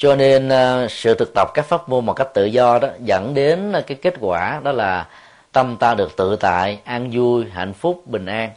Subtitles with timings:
[0.00, 3.34] cho nên à, sự thực tập các pháp môn một cách tự do đó dẫn
[3.34, 5.08] đến à, cái kết quả đó là
[5.52, 8.50] tâm ta được tự tại, an vui, hạnh phúc, bình an.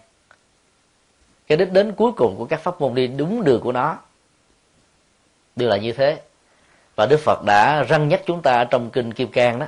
[1.48, 3.98] Cái đích đến cuối cùng của các pháp môn đi đúng đường của nó.
[5.56, 6.22] Đều là như thế.
[6.96, 9.66] Và đức phật đã răng nhắc chúng ta trong kinh kim cang đó,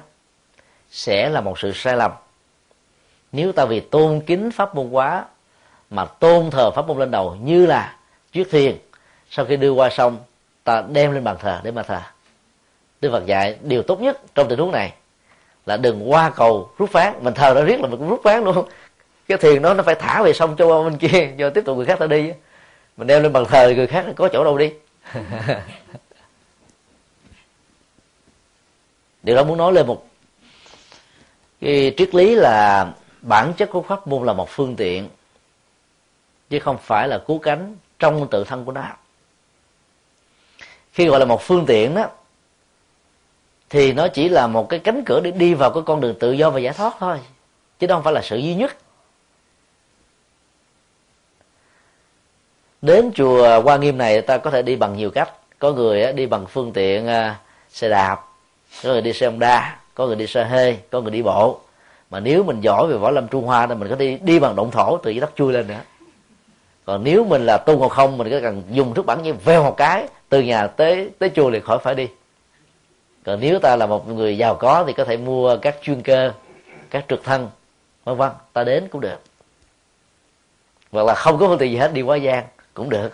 [0.91, 2.11] sẽ là một sự sai lầm.
[3.31, 5.25] Nếu ta vì tôn kính pháp môn quá,
[5.89, 7.97] mà tôn thờ pháp môn lên đầu như là
[8.31, 8.77] chuyết thiền,
[9.29, 10.17] sau khi đưa qua sông
[10.65, 11.99] ta đem lên bàn thờ để mà thờ.
[13.01, 14.93] Đức phật dạy điều tốt nhất trong tình huống này
[15.65, 17.13] là đừng qua cầu rút ván.
[17.21, 18.67] Mình thờ nó riết là mình cũng rút ván luôn
[19.27, 21.85] cái thiền đó nó phải thả về sông cho bên kia cho tiếp tục người
[21.85, 22.31] khác ta đi.
[22.97, 24.73] Mình đem lên bàn thờ người khác có chỗ đâu đi.
[29.23, 30.05] Điều đó muốn nói lên một
[31.61, 32.87] cái triết lý là
[33.21, 35.09] bản chất của pháp môn là một phương tiện
[36.49, 38.83] chứ không phải là cứu cánh trong tự thân của nó
[40.95, 42.07] khi gọi là một phương tiện đó,
[43.69, 46.31] thì nó chỉ là một cái cánh cửa để đi vào cái con đường tự
[46.31, 47.17] do và giải thoát thôi,
[47.79, 48.77] chứ đó không phải là sự duy nhất.
[52.81, 55.29] Đến chùa Hoa Nghiêm này, ta có thể đi bằng nhiều cách.
[55.59, 58.27] Có người đi bằng phương tiện à, xe đạp,
[58.83, 61.59] có người đi xe đa có người đi xe hơi có người đi bộ.
[62.09, 64.55] Mà nếu mình giỏi về võ lâm trung hoa, thì mình có đi đi bằng
[64.55, 65.79] động thổ từ dưới đất chui lên nữa
[66.85, 69.63] còn nếu mình là tu hoặc không, mình có cần dùng thức bản như veo
[69.63, 72.07] một cái, từ nhà tới tới chùa thì khỏi phải đi.
[73.25, 76.31] Còn nếu ta là một người giàu có thì có thể mua các chuyên cơ,
[76.89, 77.49] các trực thăng,
[78.03, 79.19] vân vân, ta đến cũng được.
[80.91, 83.09] Hoặc là không có phương tiện gì hết, đi quá gian cũng được.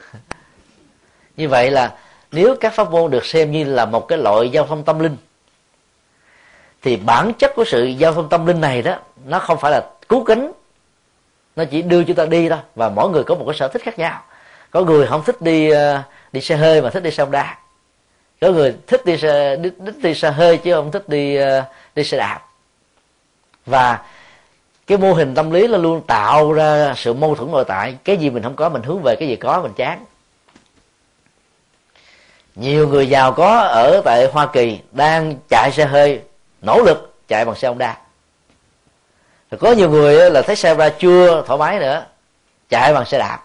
[1.38, 1.96] Như vậy là
[2.32, 5.18] nếu các pháp môn được xem như là một cái loại giao thông tâm linh,
[6.82, 9.90] thì bản chất của sự giao thông tâm linh này đó, nó không phải là
[10.10, 10.52] cứu kính
[11.56, 13.82] nó chỉ đưa chúng ta đi thôi và mỗi người có một cái sở thích
[13.84, 14.24] khác nhau.
[14.72, 17.58] Có người không thích đi ờ, đi xe hơi mà thích đi xe đa
[18.42, 21.64] có người thích đi xe đi, đi, đi xe hơi chứ không thích đi ờ,
[21.96, 22.40] đi xe đạp.
[23.66, 24.00] Và
[24.88, 27.96] cái mô hình tâm lý là luôn tạo ra sự mâu thuẫn nội tại.
[28.04, 30.06] Cái gì mình không có mình hướng về cái gì có mình chán.
[32.56, 36.22] Nhiều người giàu có ở tại hoa kỳ đang chạy xe hơi
[36.62, 37.98] nỗ lực chạy bằng xe ông đa
[39.60, 42.06] có nhiều người là thấy xe ra chưa thoải mái nữa,
[42.70, 43.40] chạy bằng xe đạp.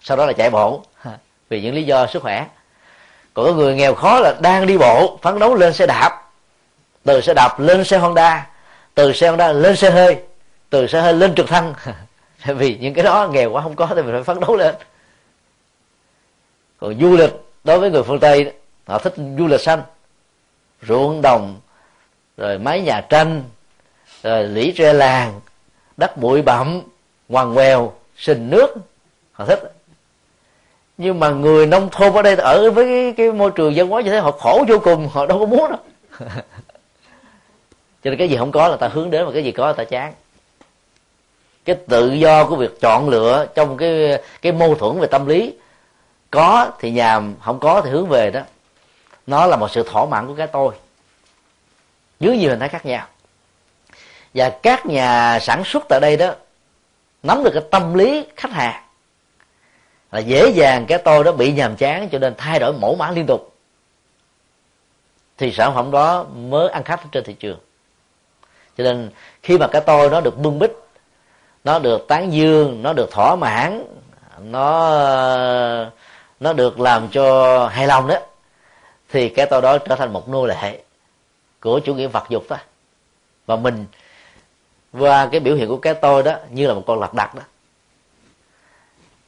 [0.00, 0.82] Sau đó là chạy bộ
[1.48, 2.46] vì những lý do sức khỏe.
[3.34, 6.22] Còn có người nghèo khó là đang đi bộ, phấn đấu lên xe đạp.
[7.04, 8.46] Từ xe đạp lên xe honda,
[8.94, 10.18] từ xe honda lên xe hơi,
[10.70, 11.74] từ xe hơi lên trực thăng.
[12.46, 14.74] Vì những cái đó nghèo quá không có thì mình phải phấn đấu lên.
[16.80, 17.30] Còn du lịch,
[17.64, 18.52] đối với người phương tây,
[18.86, 19.82] họ thích du lịch xanh,
[20.82, 21.60] ruộng đồng,
[22.36, 23.42] rồi mái nhà tranh
[24.24, 25.40] rồi lũy tre làng
[25.96, 26.80] đất bụi bặm
[27.28, 28.74] ngoằn ngoèo sình nước.
[29.32, 29.72] Họ thích.
[30.98, 34.02] Nhưng mà người nông thôn ở đây ở với cái, cái môi trường dân hóa
[34.02, 35.78] như thế họ khổ vô cùng họ đâu có muốn đâu.
[38.04, 39.72] Cho nên cái gì không có là ta hướng đến và cái gì có là
[39.72, 40.12] ta chán.
[41.64, 45.54] Cái tự do của việc chọn lựa trong cái cái mâu thuẫn về tâm lý
[46.30, 48.40] có thì nhàm không có thì hướng về đó.
[49.26, 50.74] Nó là một sự thỏa mãn của cái tôi.
[52.20, 53.06] Dưới nhiều hình thái khác nhau
[54.34, 56.34] và các nhà sản xuất tại đây đó,
[57.22, 58.82] nắm được cái tâm lý khách hàng.
[60.12, 63.10] Là dễ dàng cái tôi đó bị nhàm chán, cho nên thay đổi mẫu mã
[63.10, 63.56] liên tục.
[65.38, 67.58] Thì sản phẩm đó mới ăn khách trên thị trường.
[68.78, 69.10] Cho nên
[69.42, 70.72] khi mà cái tôi nó được bưng bít,
[71.64, 73.84] nó được tán dương, nó được thỏa mãn,
[74.38, 74.96] nó
[76.40, 78.16] nó được làm cho hài lòng đó,
[79.10, 80.82] thì cái tôi đó trở thành một nô lệ
[81.60, 82.56] của chủ nghĩa vật dục đó.
[83.46, 83.86] Và mình
[84.94, 87.42] và cái biểu hiện của cái tôi đó như là một con lật đặt đó.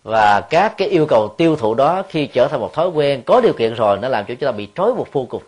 [0.02, 3.40] Và các cái yêu cầu tiêu thụ đó khi trở thành một thói quen, có
[3.40, 5.42] điều kiện rồi, nó làm cho chúng ta bị trói buộc vô cùng.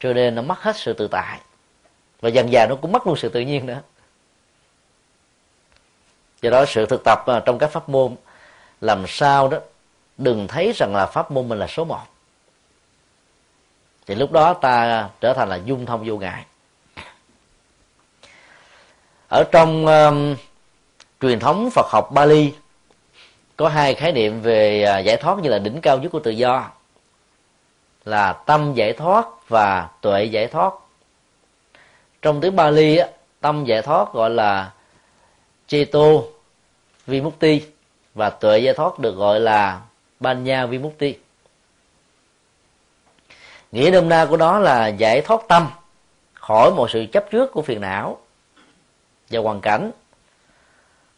[0.00, 1.40] Cho nên nó mất hết sự tự tại.
[2.20, 3.80] Và dần dần nó cũng mất luôn sự tự nhiên nữa.
[6.42, 8.16] Do đó sự thực tập à, trong các pháp môn,
[8.80, 9.58] làm sao đó
[10.18, 12.00] đừng thấy rằng là pháp môn mình là số một.
[14.06, 16.44] Thì lúc đó ta trở thành là dung thông vô ngại
[19.30, 20.36] ở trong um,
[21.20, 22.52] truyền thống Phật học Bali
[23.56, 26.30] có hai khái niệm về à, giải thoát như là đỉnh cao nhất của tự
[26.30, 26.70] do
[28.04, 30.72] là tâm giải thoát và tuệ giải thoát.
[32.22, 33.08] Trong tiếng Bali á,
[33.40, 34.70] tâm giải thoát gọi là
[35.66, 36.08] Cheto
[37.06, 37.62] Vimukti
[38.14, 39.80] và tuệ giải thoát được gọi là
[40.20, 41.14] Banya Vimukti.
[43.72, 45.68] Nghĩa nôm na của nó là giải thoát tâm
[46.34, 48.18] khỏi một sự chấp trước của phiền não
[49.30, 49.90] và hoàn cảnh.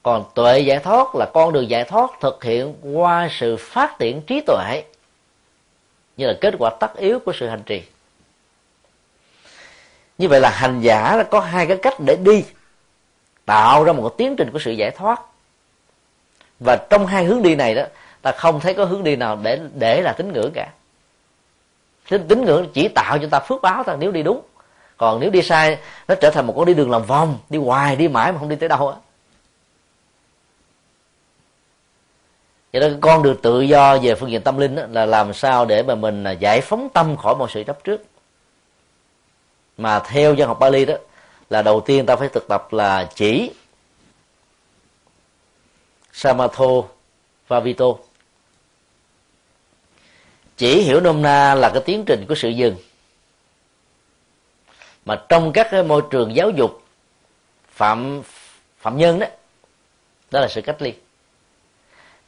[0.03, 4.23] Còn tuệ giải thoát là con đường giải thoát thực hiện qua sự phát triển
[4.23, 4.82] trí tuệ
[6.17, 7.82] như là kết quả tất yếu của sự hành trì.
[10.19, 12.44] Như vậy là hành giả có hai cái cách để đi
[13.44, 15.23] tạo ra một cái tiến trình của sự giải thoát.
[16.61, 17.82] Và trong hai hướng đi này đó
[18.23, 20.69] ta không thấy có hướng đi nào để để là tín ngưỡng cả.
[22.09, 24.43] Tín, tín ngưỡng chỉ tạo cho ta phước báo thôi nếu đi đúng
[25.02, 25.78] còn nếu đi sai
[26.08, 28.49] nó trở thành một con đi đường làm vòng đi hoài đi mãi mà không
[28.49, 28.96] đi tới đâu á.
[32.72, 35.64] Vậy đó con được tự do về phương diện tâm linh đó, là làm sao
[35.64, 38.02] để mà mình à, giải phóng tâm khỏi mọi sự chấp trước.
[39.76, 40.94] Mà theo dân học Bali đó
[41.50, 43.50] là đầu tiên ta phải thực tập là chỉ
[46.12, 46.82] Samatho
[47.49, 47.87] Vavito.
[50.56, 52.76] Chỉ hiểu nôm na là cái tiến trình của sự dừng
[55.04, 56.82] mà trong các cái môi trường giáo dục
[57.69, 58.22] phạm
[58.78, 59.26] phạm nhân đó
[60.31, 60.94] đó là sự cách ly.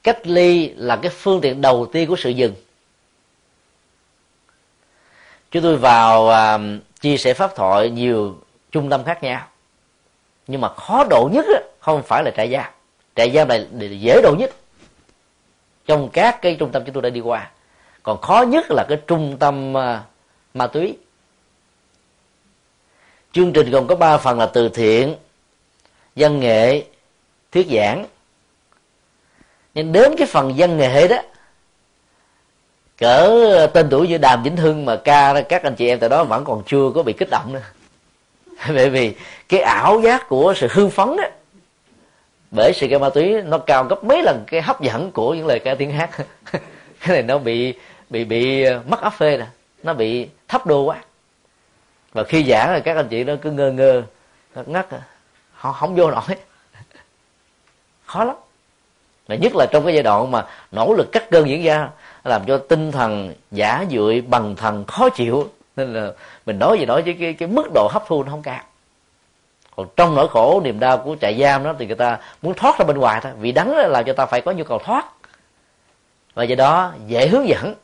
[0.03, 2.55] Cách ly là cái phương tiện đầu tiên của sự dừng.
[5.51, 6.59] Chúng tôi vào à,
[7.01, 8.37] chia sẻ pháp thoại nhiều
[8.73, 9.47] trung tâm khác nhau.
[10.47, 12.73] Nhưng mà khó độ nhất đó, không phải là trại giam.
[13.17, 13.67] Trại giam này
[14.01, 14.51] dễ độ nhất.
[15.87, 17.51] Trong các cái trung tâm chúng tôi đã đi qua.
[18.03, 20.01] Còn khó nhất là cái trung tâm uh,
[20.55, 20.99] ma túy
[23.35, 25.15] chương trình gồm có ba phần là từ thiện,
[26.17, 26.83] văn nghệ,
[27.53, 28.07] thuyết giảng.
[29.75, 31.17] Nhưng đến cái phần văn nghệ đó,
[32.99, 36.25] cỡ tên tuổi như đàm vĩnh hưng mà ca các anh chị em tại đó
[36.25, 37.63] vẫn còn chưa có bị kích động nữa.
[38.75, 39.15] Bởi vì
[39.49, 41.25] cái ảo giác của sự hưng phấn đó,
[42.51, 45.47] bởi sự ca ma túy nó cao gấp mấy lần cái hấp dẫn của những
[45.47, 46.11] lời ca tiếng hát.
[47.01, 47.75] Cái này nó bị
[48.11, 49.47] bị bị ờ, mất áp phê nè,
[49.83, 50.97] nó bị thấp đô quá
[52.15, 54.03] và khi giảng là các anh chị nó cứ ngơ ngơ
[54.55, 54.87] ngất ngất
[55.53, 56.23] họ không vô nổi.
[58.07, 58.37] Khó lắm.
[59.29, 61.89] Mà nhất là trong cái giai đoạn mà nỗ lực cắt cơn diễn ra
[62.25, 65.49] làm cho tinh thần giả dưỡi bằng thần khó chịu.
[65.77, 66.13] Nên là
[66.47, 68.61] mình nói gì nói chứ cái, cái mức độ hấp thu nó không cao.
[69.77, 72.79] Còn trong nỗi khổ niềm đau của trại giam đó thì người ta muốn thoát
[72.79, 75.07] ra bên ngoài thôi vì đắng là làm cho ta phải có nhu cầu thoát.
[76.35, 77.75] Và do đó dễ hướng dẫn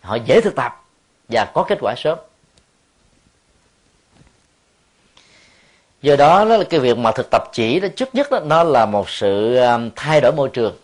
[0.00, 0.84] họ dễ thực tập
[1.28, 2.18] và có kết quả sớm.
[6.02, 8.62] Do đó đó là cái việc mà thực tập chỉ đó trước nhất đó, nó
[8.62, 10.76] là một sự um, thay đổi môi trường.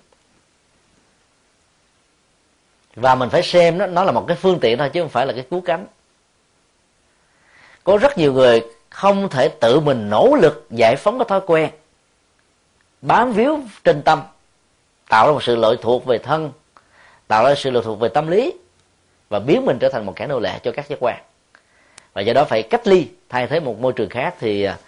[2.95, 5.27] Và mình phải xem đó, nó là một cái phương tiện thôi chứ không phải
[5.27, 5.87] là cái cứu cánh.
[7.85, 11.71] Có rất nhiều người không thể tự mình nỗ lực giải phóng cái thói quen
[13.03, 14.23] bám víu trên tâm
[15.09, 16.53] tạo ra một sự lợi thuộc về thân
[17.29, 18.53] tạo ra sự lợi thuộc về tâm lý
[19.29, 21.23] và biến mình trở thành một kẻ nô lệ cho các giác quan.
[22.13, 24.79] Và do đó phải cách ly thay thế một môi trường khác thì à,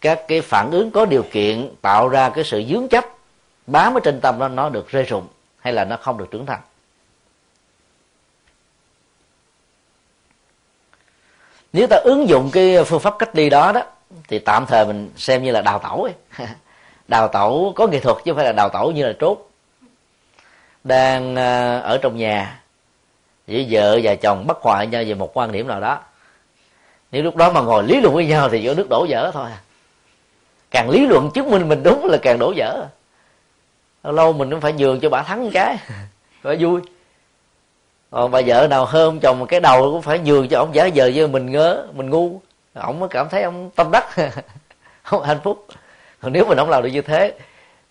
[0.00, 3.04] các cái phản ứng có điều kiện tạo ra cái sự dướng chấp,
[3.66, 5.26] bám ở trên tâm đó, nó được rơi rụng
[5.58, 6.60] hay là nó không được trưởng thành.
[11.72, 13.82] Nếu ta ứng dụng cái phương pháp cách ly đó đó,
[14.28, 16.46] thì tạm thời mình xem như là đào tẩu ấy.
[17.08, 19.50] đào tẩu có nghệ thuật chứ không phải là đào tẩu như là trốt
[20.84, 22.60] đang à, ở trong nhà
[23.46, 26.00] với vợ và chồng bất hòa nhau về một quan điểm nào đó.
[27.12, 29.50] Nếu lúc đó mà ngồi lý luận với nhau thì giữa nước đổ vỡ thôi
[29.50, 29.58] à
[30.70, 32.86] càng lý luận chứng minh mình đúng là càng đổ vỡ.
[34.04, 35.76] Lâu lâu mình cũng phải nhường cho bà thắng một cái.
[36.42, 36.80] Phải vui.
[38.10, 41.10] Còn bà vợ nào hơn chồng cái đầu cũng phải nhường cho ông giả giờ
[41.14, 42.40] với mình ngớ mình ngu.
[42.74, 44.06] Ông mới cảm thấy ông tâm đắc.
[45.02, 45.66] Không hạnh phúc.
[46.20, 47.34] Còn nếu mình không làm được như thế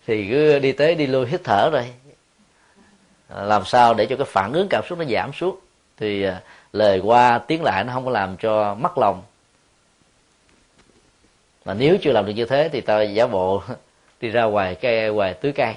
[0.08, 1.86] thì cứ đi tới đi lui hít thở rồi.
[3.36, 5.60] Làm sao để cho cái phản ứng cảm xúc nó giảm xuống.
[5.98, 6.42] Thì à,
[6.74, 9.22] lời qua tiếng lại nó không có làm cho mất lòng
[11.66, 13.62] mà nếu chưa làm được như thế thì ta giả bộ
[14.22, 15.76] đi ra ngoài cây ngoài tưới cây.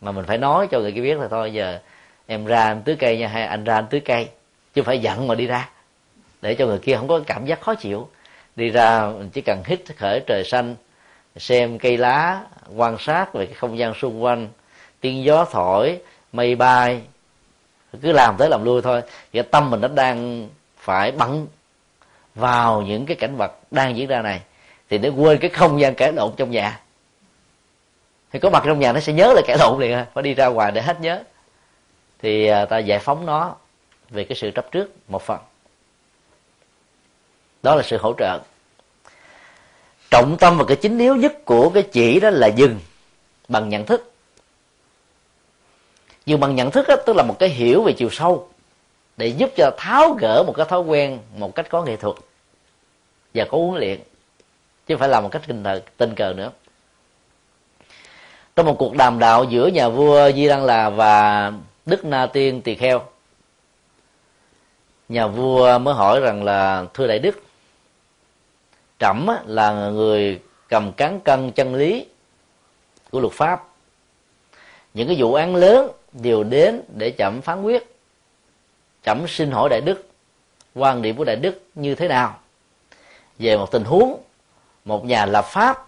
[0.00, 1.78] Mà mình phải nói cho người kia biết là thôi, giờ
[2.26, 4.28] em ra anh tưới cây nha, hay anh ra anh tưới cây.
[4.74, 5.68] Chứ phải giận mà đi ra.
[6.42, 8.08] Để cho người kia không có cảm giác khó chịu.
[8.56, 10.76] Đi ra, mình chỉ cần hít khởi trời xanh,
[11.36, 12.40] xem cây lá,
[12.76, 14.48] quan sát về cái không gian xung quanh,
[15.00, 15.98] tiếng gió thổi,
[16.32, 17.00] mây bay.
[18.02, 19.02] Cứ làm tới làm lui thôi.
[19.32, 21.46] Thì tâm mình nó đang phải bận
[22.34, 24.40] vào những cái cảnh vật đang diễn ra này
[24.90, 26.80] thì để quên cái không gian cãi lộn trong nhà.
[28.32, 30.06] Thì có mặt trong nhà nó sẽ nhớ là cãi lộn liền à.
[30.14, 31.22] phải đi ra ngoài để hết nhớ.
[32.22, 33.56] Thì à, ta giải phóng nó
[34.10, 35.38] về cái sự chấp trước một phần.
[37.62, 38.40] Đó là sự hỗ trợ.
[40.10, 42.80] Trọng tâm và cái chính yếu nhất của cái chỉ đó là dừng
[43.48, 44.12] bằng nhận thức.
[46.26, 48.48] Dừng bằng nhận thức đó, tức là một cái hiểu về chiều sâu
[49.16, 52.16] để giúp cho tháo gỡ một cái thói quen một cách có nghệ thuật
[53.34, 54.00] và có huấn luyện
[54.88, 56.50] chứ phải làm một cách tình cờ, tình cờ nữa.
[58.56, 61.52] Trong một cuộc đàm đạo giữa nhà vua di đăng là và
[61.86, 63.02] đức na tiên tỳ kheo
[65.08, 67.42] nhà vua mới hỏi rằng là thưa đại đức
[68.98, 72.06] trẫm là người cầm cán cân chân lý
[73.10, 73.64] của luật pháp.
[74.94, 77.94] Những cái vụ án lớn đều đến để chậm phán quyết.
[79.02, 80.08] Chậm xin hỏi đại đức
[80.74, 82.38] quan điểm của đại đức như thế nào
[83.38, 84.22] về một tình huống
[84.88, 85.86] một nhà lập pháp,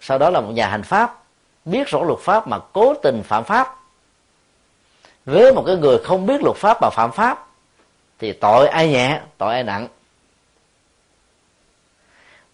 [0.00, 1.22] sau đó là một nhà hành pháp,
[1.64, 3.76] biết rõ luật pháp mà cố tình phạm pháp.
[5.24, 7.46] Với một cái người không biết luật pháp mà phạm pháp,
[8.18, 9.88] thì tội ai nhẹ, tội ai nặng.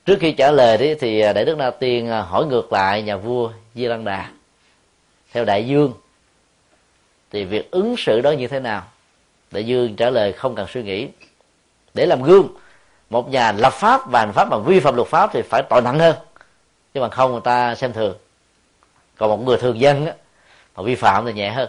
[0.04, 3.02] Trước khi trả lời đi, thì à, đại đức na tiên à, hỏi ngược lại
[3.02, 4.30] nhà vua di lăng đà.
[5.32, 5.92] Theo đại dương,
[7.30, 8.82] thì việc ứng xử đó như thế nào?
[9.50, 11.08] Đại dương trả lời không cần suy nghĩ.
[11.94, 12.48] Để làm gương
[13.10, 15.82] một nhà lập pháp và hành pháp mà vi phạm luật pháp thì phải tội
[15.82, 16.16] nặng hơn.
[16.94, 18.16] Chứ mà không người ta xem thường.
[19.16, 20.14] Còn một người thường dân á,
[20.76, 21.68] mà vi phạm thì nhẹ hơn.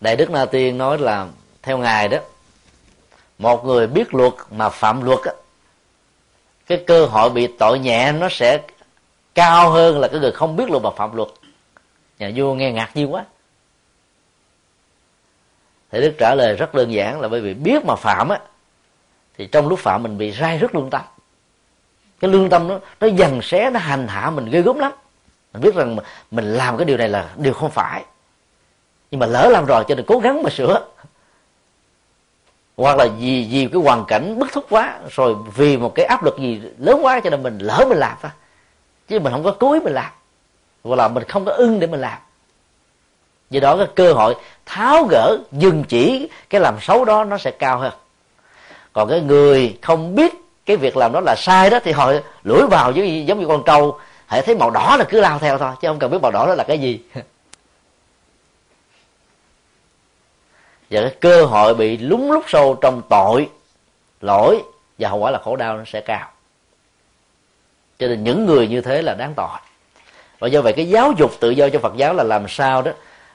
[0.00, 1.26] Đại đức na tiên nói là
[1.62, 2.18] theo ngài đó
[3.38, 5.32] một người biết luật mà phạm luật á,
[6.66, 8.60] cái cơ hội bị tội nhẹ nó sẽ
[9.34, 11.28] cao hơn là cái người không biết luật mà phạm luật.
[12.18, 13.24] Nhà vua nghe ngạc nhiên quá
[15.94, 18.38] thì đức trả lời rất đơn giản là bởi vì biết mà phạm á,
[19.38, 21.02] thì trong lúc phạm mình bị rai rất lương tâm.
[22.20, 24.92] Cái lương tâm nó nó dần xé, nó hành hạ mình ghê gớm lắm.
[25.52, 25.96] Mình biết rằng
[26.30, 28.04] mình làm cái điều này là điều không phải.
[29.10, 30.86] Nhưng mà lỡ làm rồi cho nên cố gắng mà sửa.
[32.76, 36.24] Hoặc là vì vì cái hoàn cảnh bức thúc quá, rồi vì một cái áp
[36.24, 38.30] lực gì lớn quá cho nên mình lỡ mình làm thôi.
[39.08, 40.12] Chứ mình không có cố ý mình làm.
[40.84, 42.18] Hoặc là mình không có ưng để mình làm
[43.50, 44.34] do đó cái cơ hội
[44.66, 47.92] tháo gỡ dừng chỉ cái làm xấu đó nó sẽ cao hơn.
[48.92, 50.34] Còn cái người không biết
[50.66, 52.12] cái việc làm đó là sai đó thì họ
[52.44, 55.38] lưỡi vào giống, như giống như con trâu hãy thấy màu đỏ là cứ lao
[55.38, 57.00] theo thôi chứ không cần biết màu đỏ đó là cái gì.
[60.90, 63.48] Và cái cơ hội bị lúng lúc sâu trong tội
[64.20, 64.62] lỗi
[64.98, 66.28] và hậu quả là khổ đau nó sẽ cao.
[67.98, 69.58] Cho nên những người như thế là đáng tội.
[70.38, 72.92] Và do vậy cái giáo dục tự do cho Phật giáo là làm sao đó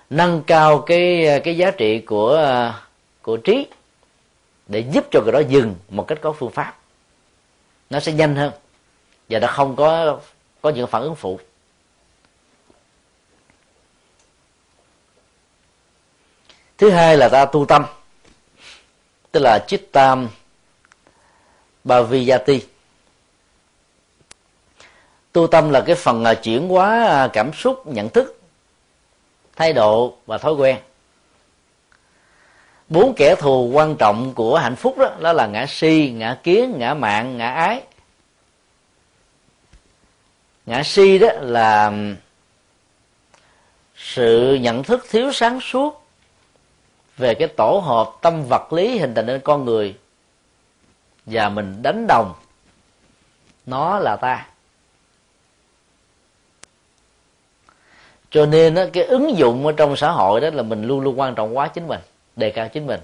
[0.10, 2.74] nâng cao cái cái giá trị của
[3.22, 3.68] của trí
[4.68, 6.78] để giúp cho người đó dừng một cách có phương pháp.
[7.90, 8.52] Nó sẽ nhanh hơn
[9.30, 10.20] và nó không có
[10.62, 11.40] có những phản ứng phụ.
[16.78, 17.86] Thứ hai là ta tu tâm,
[19.32, 20.30] tức là chittam
[21.84, 22.62] bhaviyati
[25.32, 28.39] tu tâm là cái phần à, chuyển hóa à, cảm xúc, nhận thức
[29.60, 30.78] thái độ và thói quen.
[32.90, 36.76] Bốn kẻ thù quan trọng của hạnh phúc đó, đó là ngã si ngã kiến
[36.78, 37.82] ngã mạng ngã ái.
[40.66, 41.92] Ngã si đó là
[43.96, 46.04] sự nhận thức thiếu sáng suốt
[47.18, 49.98] về cái tổ hợp tâm vật lý hình thành nên con người
[51.26, 52.34] và mình đánh đồng.
[53.66, 54.48] Nó là ta.
[58.32, 61.20] Cho nên đó, cái ứng dụng ở trong xã hội đó là mình luôn luôn
[61.20, 62.00] quan trọng quá chính mình
[62.36, 63.00] đề cao chính mình.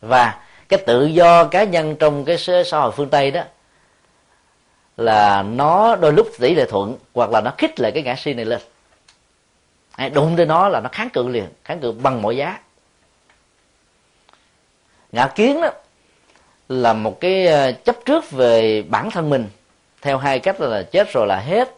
[0.00, 3.42] Và cái tự do cá nhân trong cái xã hội phương tây đó
[4.96, 8.34] là nó đôi lúc tỷ lệ thuận hoặc là nó khích lại cái ngã si
[8.34, 8.60] này lên.
[9.96, 12.58] Ai đụng tới nó là nó kháng cự liền kháng cự bằng mọi giá.
[15.12, 15.70] Ngã kiến đó
[16.68, 19.48] là một cái ờ, chấp trước về bản thân mình
[20.02, 21.74] theo hai cách là chết rồi là hết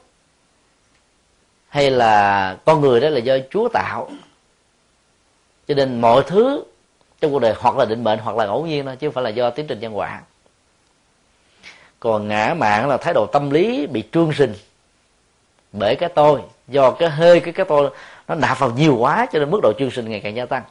[1.77, 4.11] hay là con người đó là do chúa tạo.
[5.69, 6.65] Cho nên mọi thứ
[7.21, 9.25] trong cuộc đời hoặc là định mệnh hoặc là ngẫu nhiên thôi, chứ không phải
[9.25, 10.23] là do tiến trình nhân quả.
[12.01, 14.55] Còn ngã mạng là thái độ tâm lý bị trương sinh
[15.73, 16.41] bởi cái tôi.
[16.69, 17.91] Do cái hơi, cái cái tôi
[18.29, 20.63] nó nạp vào nhiều quá, cho nên mức độ trương sinh ngày càng gia tăng.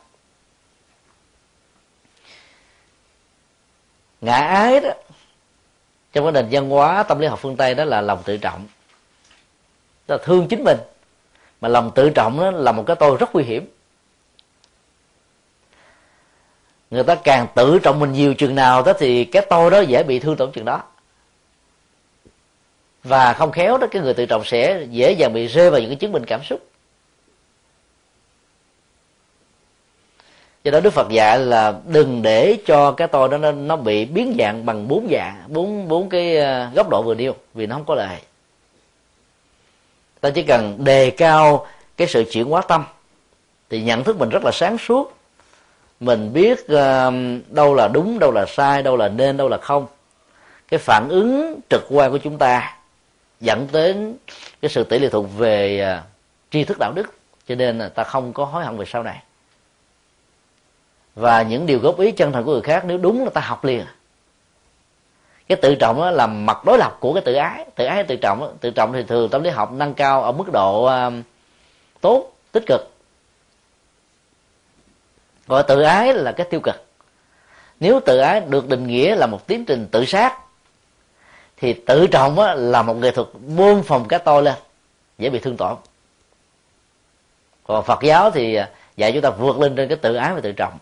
[4.21, 4.89] Ngã ái đó,
[6.13, 8.67] trong cái nền văn hóa, tâm lý học phương tây đó là lòng tự trọng.
[10.07, 10.77] Đó là thương chính mình
[11.65, 13.65] mà lòng tự trọng đó là một cái tôi rất nguy hiểm.
[16.91, 20.03] Người ta càng tự trọng mình nhiều chừng nào đó thì cái tôi đó dễ
[20.03, 20.83] bị thương tổn chừng đó.
[23.03, 25.89] Và không khéo đó cái người tự trọng sẽ dễ dàng bị rơi vào những
[25.89, 26.59] cái chứng minh cảm xúc.
[30.63, 34.05] Do đó đức phật dạy là đừng để cho cái tôi đó nó, nó bị
[34.05, 37.75] biến dạng bằng bốn dạng bốn bốn cái ờ, góc độ vừa nêu vì nó
[37.75, 38.19] không có lợi
[40.25, 41.67] ta chỉ cần đề cao
[41.97, 42.83] cái sự chuyển hóa tâm.
[43.69, 45.13] Thì nhận thức mình rất là sáng suốt.
[45.99, 47.13] Mình biết uh,
[47.49, 49.87] đâu là đúng đâu là sai đâu là nên đâu là không.
[50.67, 52.77] Cái phản ứng trực quan của chúng ta
[53.39, 54.15] dẫn đến
[54.61, 56.03] cái sự tỷ lệ thuộc về uh,
[56.51, 57.13] tri thức đạo đức.
[57.47, 59.23] Cho nên là ta không có hối hận về sau này.
[61.15, 63.65] Và những điều góp ý chân thành của người khác nếu đúng là ta học
[63.65, 63.85] liền
[65.47, 67.65] cái tự trọng đó là mặt đối lập của cái tự ái.
[67.75, 68.49] Tự ái tự trọng đó.
[68.59, 71.13] tự trọng thì thường tâm lý học nâng cao ở mức độ uh,
[72.01, 72.91] tốt tích cực.
[75.47, 76.85] Gọi tự ái là cái tiêu cực.
[77.79, 80.39] Nếu tự ái được định nghĩa là một tiến trình tự sát
[81.57, 84.55] thì tự trọng á, là một nghệ thuật buông phòng cái tôi lên
[85.17, 85.75] dễ bị thương tổn.
[87.63, 88.59] Còn phật giáo thì
[88.97, 90.77] dạy chúng ta vượt lên trên cái tự ái và tự trọng.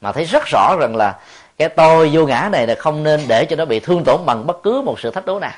[0.00, 1.20] Mà thấy rất rõ rằng là
[1.58, 4.46] cái tôi vô ngã này là không nên để cho nó bị thương tổn bằng
[4.46, 5.54] bất cứ một sự thách đố nào.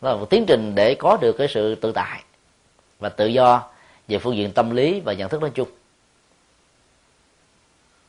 [0.00, 2.22] Đó là một tiến trình để có được cái sự tự tại
[3.00, 3.62] và tự do
[4.08, 5.68] về phương diện tâm lý và nhận thức nói chung.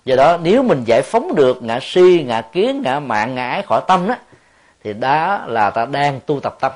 [0.06, 3.62] Do đó, nếu mình giải phóng được ngã si, ngã kiến, ngã mạng, ngã ái
[3.62, 4.16] khỏi tâm đó
[4.84, 6.72] thì đó là ta đang tu tập tâm.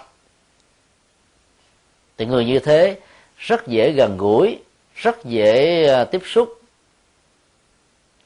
[2.18, 3.00] Thì người như thế
[3.38, 4.60] rất dễ gần gũi,
[4.96, 6.62] rất dễ à, tiếp xúc,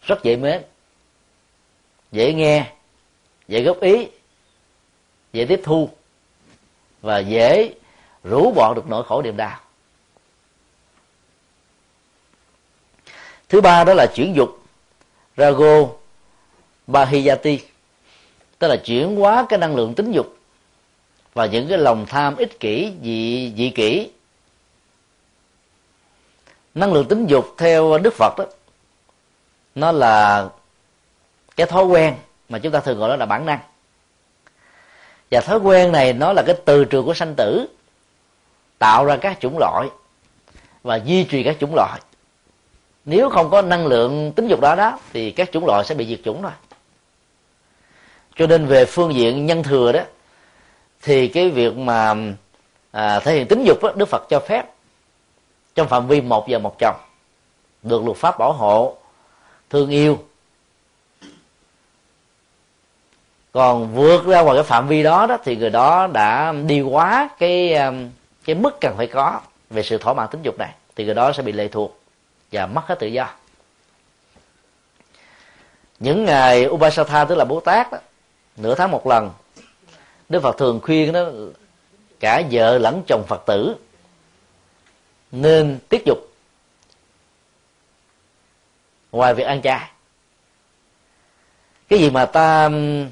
[0.02, 0.62] rất dễ mến
[2.14, 2.72] dễ nghe,
[3.48, 4.08] dễ góp ý,
[5.34, 5.90] dễ tiếp thu
[7.02, 7.74] và dễ
[8.24, 9.60] rũ bỏ được nỗi khổ niềm đau.
[13.50, 14.64] Thứ ba đó là chuyển dục
[15.38, 15.88] rago
[16.88, 17.60] bahiyati
[18.60, 20.38] tức là chuyển hóa cái năng lượng tính dục
[21.34, 24.10] và những cái lòng tham ích kỷ, dị dị kỷ.
[26.74, 28.46] Năng lượng tính dục theo đức phật đó,
[29.76, 30.50] nó là
[31.56, 32.16] cái thói quen
[32.50, 33.60] mà chúng ta thường gọi đó là bản năng.
[35.32, 37.68] Và thói quen này nó là cái từ trường của sanh tử
[38.80, 39.88] tạo ra các chủng loại
[40.84, 42.02] và duy trì các chủng loại.
[43.06, 46.06] Nếu không có năng lượng tính dục đó đó thì các chủng loại sẽ bị
[46.06, 46.52] diệt chủng rồi
[48.36, 50.02] cho nên về phương diện nhân thừa đó
[51.02, 52.16] thì cái việc mà
[52.92, 54.66] à, thể hiện tính dục đó, đức phật cho phép
[55.76, 56.96] trong phạm vi một giờ một chồng
[57.84, 58.96] được luật pháp bảo hộ
[59.70, 60.24] thương yêu
[63.54, 67.30] còn vượt ra ngoài cái phạm vi đó đó thì người đó đã đi quá
[67.40, 68.10] cái um,
[68.46, 71.32] cái mức cần phải có về sự thỏa mãn tính dục này thì người đó
[71.34, 72.00] sẽ bị lệ thuộc
[72.52, 73.30] và mất hết tự do.
[76.00, 77.98] Những ngày Upasatha tức là Bố Tát đó,
[78.58, 79.32] nửa tháng một lần
[80.30, 81.26] Đức Phật thường khuyên đó
[82.20, 83.76] cả vợ lẫn chồng Phật tử
[85.32, 86.18] nên tiết dục
[89.12, 89.90] ngoài việc ăn chay.
[91.88, 93.10] Cái gì mà ta um,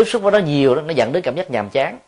[0.00, 1.98] tiếp xúc với nó nhiều đó, nó dẫn đến cảm giác nhàm chán.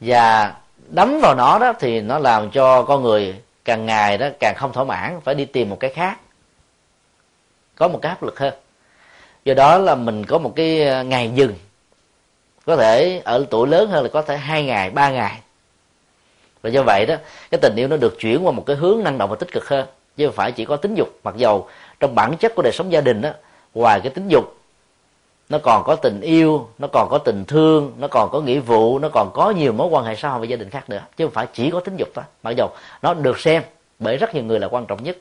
[0.00, 0.54] Và
[0.88, 3.34] đắm vào nó đó thì nó làm cho con người
[3.64, 6.18] càng ngày đó càng không thỏa mãn, phải đi tìm một cái khác.
[7.74, 8.54] Có một cái áp lực hơn.
[9.44, 11.54] Do đó là mình có một cái ờ, ngày dừng.
[12.66, 15.40] Có thể ở tuổi lớn hơn là có thể hai ngày, ba ngày.
[16.62, 17.14] Và do vậy đó,
[17.50, 19.68] cái tình yêu nó được chuyển qua một cái hướng năng động và tích cực
[19.68, 19.86] hơn.
[20.16, 21.08] Chứ không phải chỉ có tính dục.
[21.24, 21.68] Mặc dầu
[22.00, 23.30] trong bản chất của đời sống gia đình đó,
[23.74, 24.61] ngoài cái tính dục
[25.48, 28.98] nó còn có tình yêu, nó còn có tình thương, nó còn có nghĩa vụ,
[28.98, 31.02] nó còn có nhiều mối quan hệ xã hội và gia đình khác nữa.
[31.16, 32.24] Chứ không phải chỉ có tính dục thôi.
[32.42, 32.66] Mặc dù
[33.02, 33.62] nó được xem
[33.98, 35.18] bởi rất nhiều người là quan trọng nhất.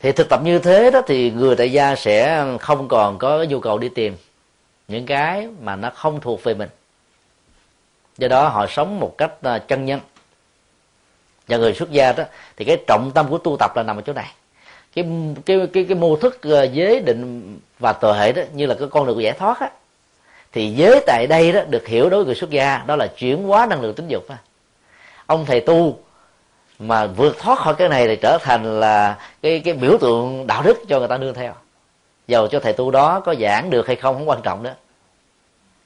[0.00, 3.60] Thì thực tập như thế đó thì người tại gia sẽ không còn có nhu
[3.60, 4.16] cầu đi tìm
[4.88, 6.68] những cái mà nó không thuộc về mình.
[8.18, 10.00] Do đó họ sống một cách à, chân nhân.
[11.48, 12.24] Và người xuất gia đó,
[12.56, 14.32] thì cái trọng tâm của tu tập là nằm ở chỗ này
[14.94, 15.04] cái
[15.46, 19.06] cái cái cái mô thức ờ, giới định và tuệ đó, như là cái con
[19.06, 19.70] đường giải thoát á.
[20.52, 23.42] Thì giới tại đây đó được hiểu đối với người xuất gia, đó là chuyển
[23.42, 24.36] hóa năng lượng tính dục á.
[25.26, 25.98] Ông thầy tu
[26.78, 30.62] mà vượt thoát khỏi cái này thì trở thành là cái cái biểu tượng đạo
[30.62, 31.52] đức cho người ta nương theo.
[32.26, 34.70] Dầu cho thầy tu đó có giảng được hay không không quan trọng đó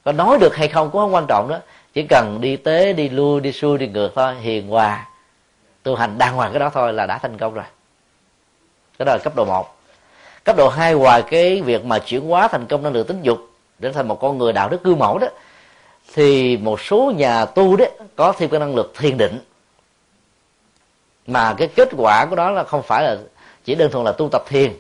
[0.05, 1.59] có nói được hay không cũng không quan trọng đó
[1.95, 5.07] chỉ cần đi tế đi lui, đi xuôi, đi ngược thôi, hiền hòa,
[5.83, 7.65] tu hành đàng hoàng cái đó thôi là đã thành công rồi
[8.99, 9.75] cái đó là cấp độ 1
[10.45, 13.39] cấp độ 2 ngoài cái việc mà chuyển hóa thành công năng lượng tính dục
[13.79, 15.29] để thành một con người đạo đức cư mẫu đó,
[16.15, 19.39] thì một số nhà tu đấy có thêm cái năng lực thiền định.
[21.27, 23.17] Mà cái kết quả của đó là không phải là
[23.65, 24.73] chỉ đơn thuần là tu tập thiền,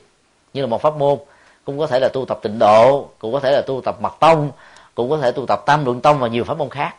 [0.54, 1.18] như là một pháp môn,
[1.64, 4.14] cũng có thể là tu tập tịnh độ, cũng có thể là tu tập mật
[4.20, 4.50] tông,
[4.94, 6.94] cũng có thể tu tập tam luận tông và nhiều pháp môn khác.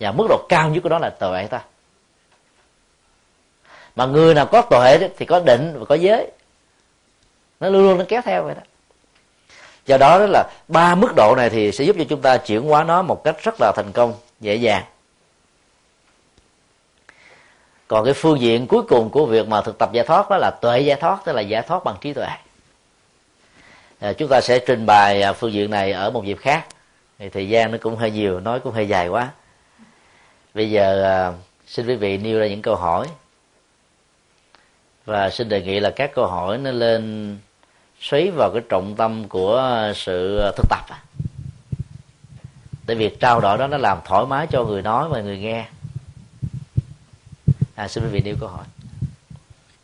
[0.00, 1.60] Và mức độ cao nhất của đó là tuệ ta
[3.96, 6.30] mà người nào có tuệ đó, thì có định và có giới.
[7.60, 8.62] Nó luôn luôn nó kéo theo vậy đó.
[9.86, 12.62] Do đó đó là ba mức độ này thì sẽ giúp cho chúng ta chuyển
[12.62, 14.84] hóa nó một cách rất là thành công dễ dàng.
[17.88, 20.50] Còn cái phương diện cuối cùng của việc mà thực tập giải thoát đó là
[20.50, 22.28] tuệ giải thoát tức là giải thoát bằng trí tuệ.
[24.00, 26.66] À, chúng ta sẽ trình bày à, phương diện này ở một dịp khác.
[27.18, 29.28] Thì thời gian nó cũng hơi nhiều nói cũng hơi dài quá.
[30.54, 31.32] Bây giờ à,
[31.66, 33.06] xin quý vị nêu ra những câu hỏi
[35.04, 37.36] và xin đề nghị là các câu hỏi nó lên
[38.00, 40.84] xoáy vào cái trọng tâm của sự thực tập
[42.86, 45.66] tại việc trao đổi đó nó làm thoải mái cho người nói và người nghe.
[47.74, 48.64] À, xin quý vị nêu câu hỏi.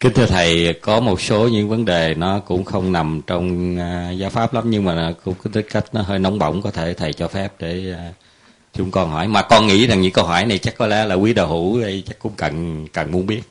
[0.00, 4.09] Kính thưa thầy có một số những vấn đề nó cũng không nằm trong à,
[4.12, 6.70] uh, giáo pháp lắm nhưng mà cũng có tính cách nó hơi nóng bỏng có
[6.70, 8.14] thể thầy cho phép để uh,
[8.72, 9.28] chúng con hỏi.
[9.28, 11.81] Mà con nghĩ rằng những câu hỏi này chắc có lẽ là quý đạo hữu
[11.81, 13.42] đây chắc cũng cần cần muốn biết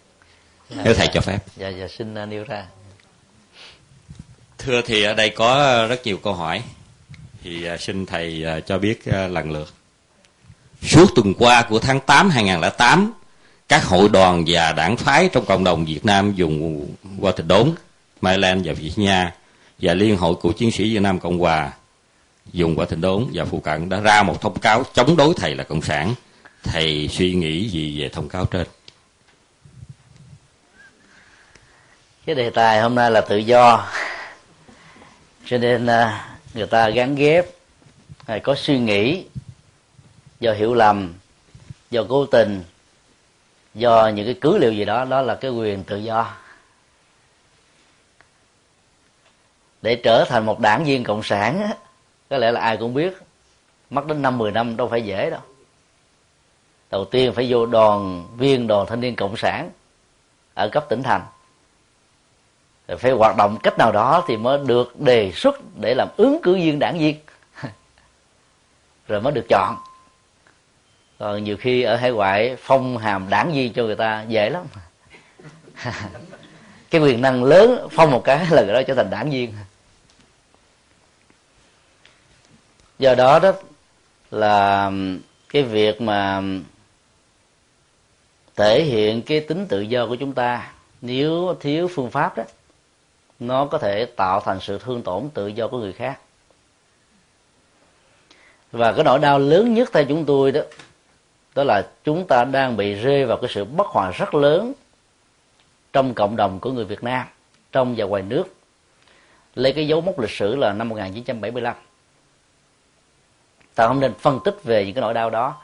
[0.70, 1.40] dạ, nếu thầy dạ, cho phép.
[1.58, 2.66] Dạ dạ xin uh, nêu ra.
[4.58, 6.64] Thưa thì ở đây có rất nhiều câu hỏi.
[7.44, 9.74] Thì uh, xin thầy uh, cho biết lần lượt.
[10.82, 13.14] Suốt tuần qua của tháng 8 2008
[13.70, 16.88] các hội đoàn và đảng phái trong cộng đồng Việt Nam dùng
[17.20, 17.72] qua thịt đốn,
[18.22, 19.32] Maryland và Virginia
[19.80, 21.72] và Liên hội cựu chiến sĩ Việt Nam Cộng Hòa
[22.54, 25.56] dùng qua thịnh đốn và phụ cận đã ra một thông cáo chống đối thầy
[25.56, 26.14] là cộng sản.
[26.64, 28.68] Thầy suy nghĩ gì về thông cáo trên
[32.28, 33.88] cái đề tài hôm nay là tự do.
[35.46, 37.46] Cho nên à, người ta gắn ghép
[38.28, 39.26] hay có suy nghĩ,
[40.40, 41.14] do hiểu lầm,
[41.92, 42.64] do cố tình,
[43.74, 46.34] do những cái cứ liệu gì đó đó là cái quyền tự do.
[49.82, 51.72] Để trở thành một đảng viên cộng sản
[52.30, 53.18] có lẽ là ai cũng biết,
[53.90, 55.42] mất đến năm, mười năm đâu phải dễ đâu.
[56.92, 59.70] Đầu tiên phải vô đoàn, viên đoàn thanh niên cộng sản
[60.54, 61.22] ở cấp tỉnh thành
[62.96, 66.56] phải hoạt động cách nào đó thì mới được đề xuất để làm ứng cử
[66.56, 67.16] viên đảng viên.
[69.08, 69.76] Rồi mới được chọn.
[71.20, 74.66] Còn nhiều khi ở hải ngoại phong hàm đảng viên cho người ta dễ lắm.
[76.90, 79.54] Cái quyền năng lớn phong một cái là người đó trở thành đảng viên.
[83.00, 83.52] Do đó đó
[84.32, 84.92] là
[85.50, 86.42] cái việc mà
[88.56, 90.72] thể hiện cái tính tự do của chúng ta,
[91.02, 92.44] nếu thiếu phương pháp đó
[93.40, 96.20] nó có thể tạo thành sự thương tổn tự do của người khác.
[98.72, 100.62] Và cái nỗi đau lớn nhất theo chúng tôi đó
[101.56, 104.74] đó là chúng ta đang bị rơi vào cái sự bất hòa rất lớn
[105.94, 107.28] trong cộng đồng của người Việt Nam,
[107.72, 108.44] trong và ngoài nước.
[109.56, 111.76] Lấy cái dấu mốc lịch sử là năm 1975
[113.76, 115.56] ta không nên phân tích về những cái nỗi đau đó,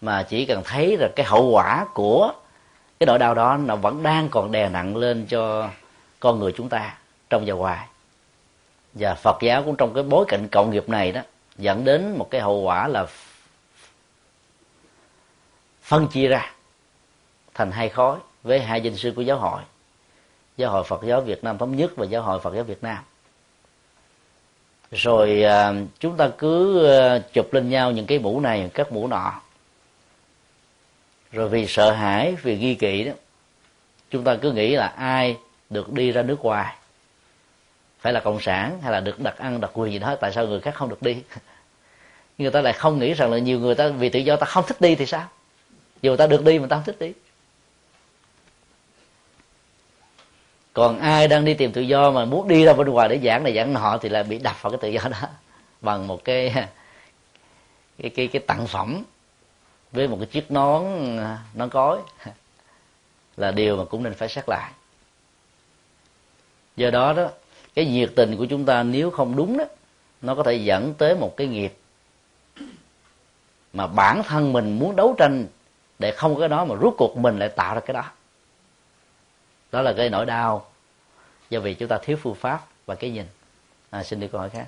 [0.00, 2.32] mà chỉ cần thấy là cái hậu quả của
[3.00, 5.68] cái nỗi đau đó nó vẫn đang còn đè nặng lên cho
[6.20, 6.98] con người chúng ta
[7.30, 7.86] trong và ngoài.
[8.94, 11.20] Và Phật giáo cũng trong cái bối cảnh cộng nghiệp này đó,
[11.58, 13.06] dẫn đến một cái hậu quả là
[15.82, 16.52] phân chia ra
[17.54, 19.62] thành hai khối với hai danh sư của giáo hội
[20.56, 22.98] giáo hội Phật giáo Việt Nam thống nhất và giáo hội Phật giáo Việt Nam.
[24.90, 29.06] Rồi à, chúng ta cứ à, chụp lên nhau những cái mũ này, các mũ
[29.06, 29.40] nọ.
[31.32, 33.12] Rồi vì sợ hãi, vì ghi kỵ đó,
[34.10, 35.36] chúng ta cứ nghĩ là ai
[35.70, 36.74] được đi ra nước ngoài.
[38.00, 40.46] Phải là cộng sản hay là được đặt ăn, đặt quyền gì đó, tại sao
[40.46, 41.22] người khác không được đi?
[42.38, 44.64] Người ta lại không nghĩ rằng là nhiều người ta, vì tự do ta không
[44.66, 45.28] thích đi thì sao?
[46.02, 47.12] Dù ta được đi mà ta không thích đi.
[50.72, 53.44] Còn ai đang đi tìm tự do mà muốn đi ra bên ngoài để giảng
[53.44, 55.28] này giảng nọ thì là bị đập vào cái tự do đó
[55.80, 56.54] bằng một cái
[57.98, 59.02] cái cái cái tặng phẩm
[59.92, 60.84] với một cái chiếc nón
[61.18, 61.98] à, nón cối.
[63.36, 64.70] Là điều mà cũng nên phải xét lại
[66.76, 67.28] do đó đó
[67.74, 69.64] cái nhiệt tình của chúng ta nếu không đúng đó
[70.22, 71.74] nó có thể dẫn tới một cái nghiệp
[73.72, 75.46] mà bản thân mình muốn đấu tranh
[75.98, 78.04] để không có cái đó mà rút cuộc mình lại tạo ra cái đó
[79.72, 80.66] đó là cái nỗi đau
[81.50, 83.26] do vì chúng ta thiếu phương pháp và cái nhìn
[83.90, 84.66] à, xin đi câu hỏi khác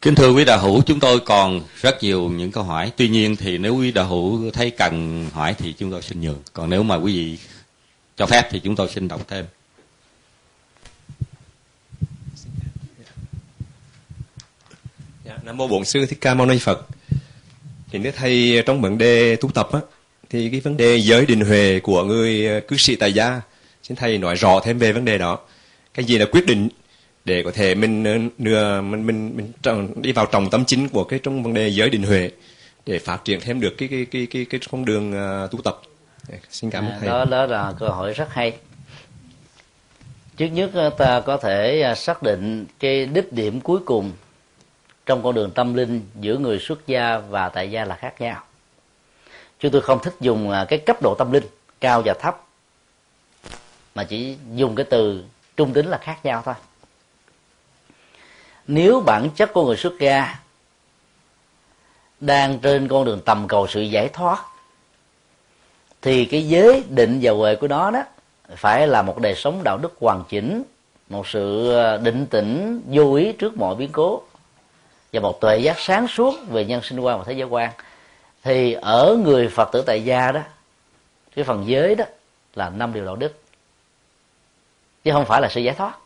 [0.00, 2.92] Kính thưa quý đạo hữu, chúng tôi còn rất nhiều những câu hỏi.
[2.96, 6.42] Tuy nhiên thì nếu quý đạo hữu thấy cần hỏi thì chúng tôi xin nhường.
[6.52, 7.38] Còn nếu mà quý vị
[8.16, 9.44] cho phép thì chúng tôi xin đọc thêm.
[15.24, 16.86] Dạ, Nam mô Bổn sư Thích Ca Mâu Ni Phật.
[17.90, 19.80] Thì nếu thầy trong vấn đề tu tập á,
[20.30, 23.40] thì cái vấn đề giới định huệ của người ờ, cư sĩ tại gia
[23.82, 25.38] xin thầy nói rõ thêm về vấn đề đó
[25.94, 26.68] cái gì là quyết định
[27.24, 31.04] để có thể mình ờ, nửa mình mình mình đi vào trọng tâm chính của
[31.04, 32.30] cái trong vấn đề giới định huệ
[32.86, 35.82] để phát triển thêm được cái cái cái cái cái con đường uh, tu tập
[36.50, 37.08] xin cảm ơn à, thầy.
[37.08, 38.58] đó đó là câu hỏi rất hay.
[40.36, 44.12] Trước nhất ta có thể xác định cái đích điểm cuối cùng
[45.06, 48.42] trong con đường tâm linh giữa người xuất gia và tại gia là khác nhau.
[49.58, 51.44] Chúng tôi không thích dùng à, cái cấp độ tâm linh
[51.80, 52.42] cao và thấp
[53.94, 55.24] mà chỉ dùng cái từ
[55.56, 56.54] trung tính là khác nhau thôi.
[58.66, 60.38] Nếu bản chất của người xuất gia
[62.20, 64.44] đang trên con đường tầm cầu sự giải thoát
[66.02, 68.04] thì cái giới định và huệ của nó đó
[68.56, 70.62] phải là một đời sống đạo đức hoàn chỉnh,
[71.08, 74.22] một sự ờ, định tĩnh, vô ý trước mọi biến cố
[75.12, 77.70] và một tuệ giác sáng suốt về nhân sinh quan và thế giới quan.
[78.42, 80.40] Thì ở người phật tử tại gia đó,
[81.36, 82.04] cái phần giới đó
[82.54, 83.40] là năm điều đạo đức.
[85.04, 85.98] Chứ không phải là sự giải thoát.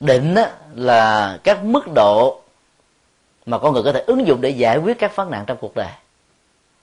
[0.00, 2.40] Định đó là các mức độ
[3.46, 5.74] mà con người có thể ứng dụng để giải quyết các vấn nạn trong cuộc
[5.74, 5.92] đời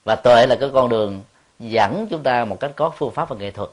[0.09, 1.21] và tuệ là cái con đường
[1.59, 3.69] dẫn chúng ta một cách có phương pháp và nghệ thuật.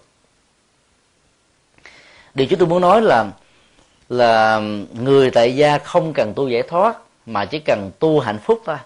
[2.34, 3.26] Điều chúng tôi muốn nói là
[4.08, 4.60] là
[4.92, 6.96] người tại gia không cần tu giải thoát,
[7.26, 8.76] mà chỉ cần tu hạnh phúc thôi.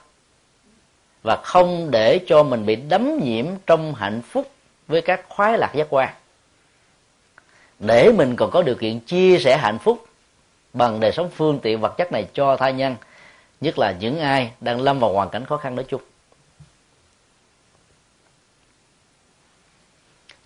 [1.23, 4.51] Và không để cho mình bị đấm nhiễm trong hạnh phúc
[4.89, 6.15] với các khoái lạc giác quan.
[7.79, 10.07] Để mình còn có điều kiện chia sẻ hạnh phúc
[10.73, 12.97] bằng đời sống phương tiện vật chất này cho thai nhân,
[13.61, 16.03] nhất là những ai đang lâm vào hoàn cảnh khó khăn nói chung.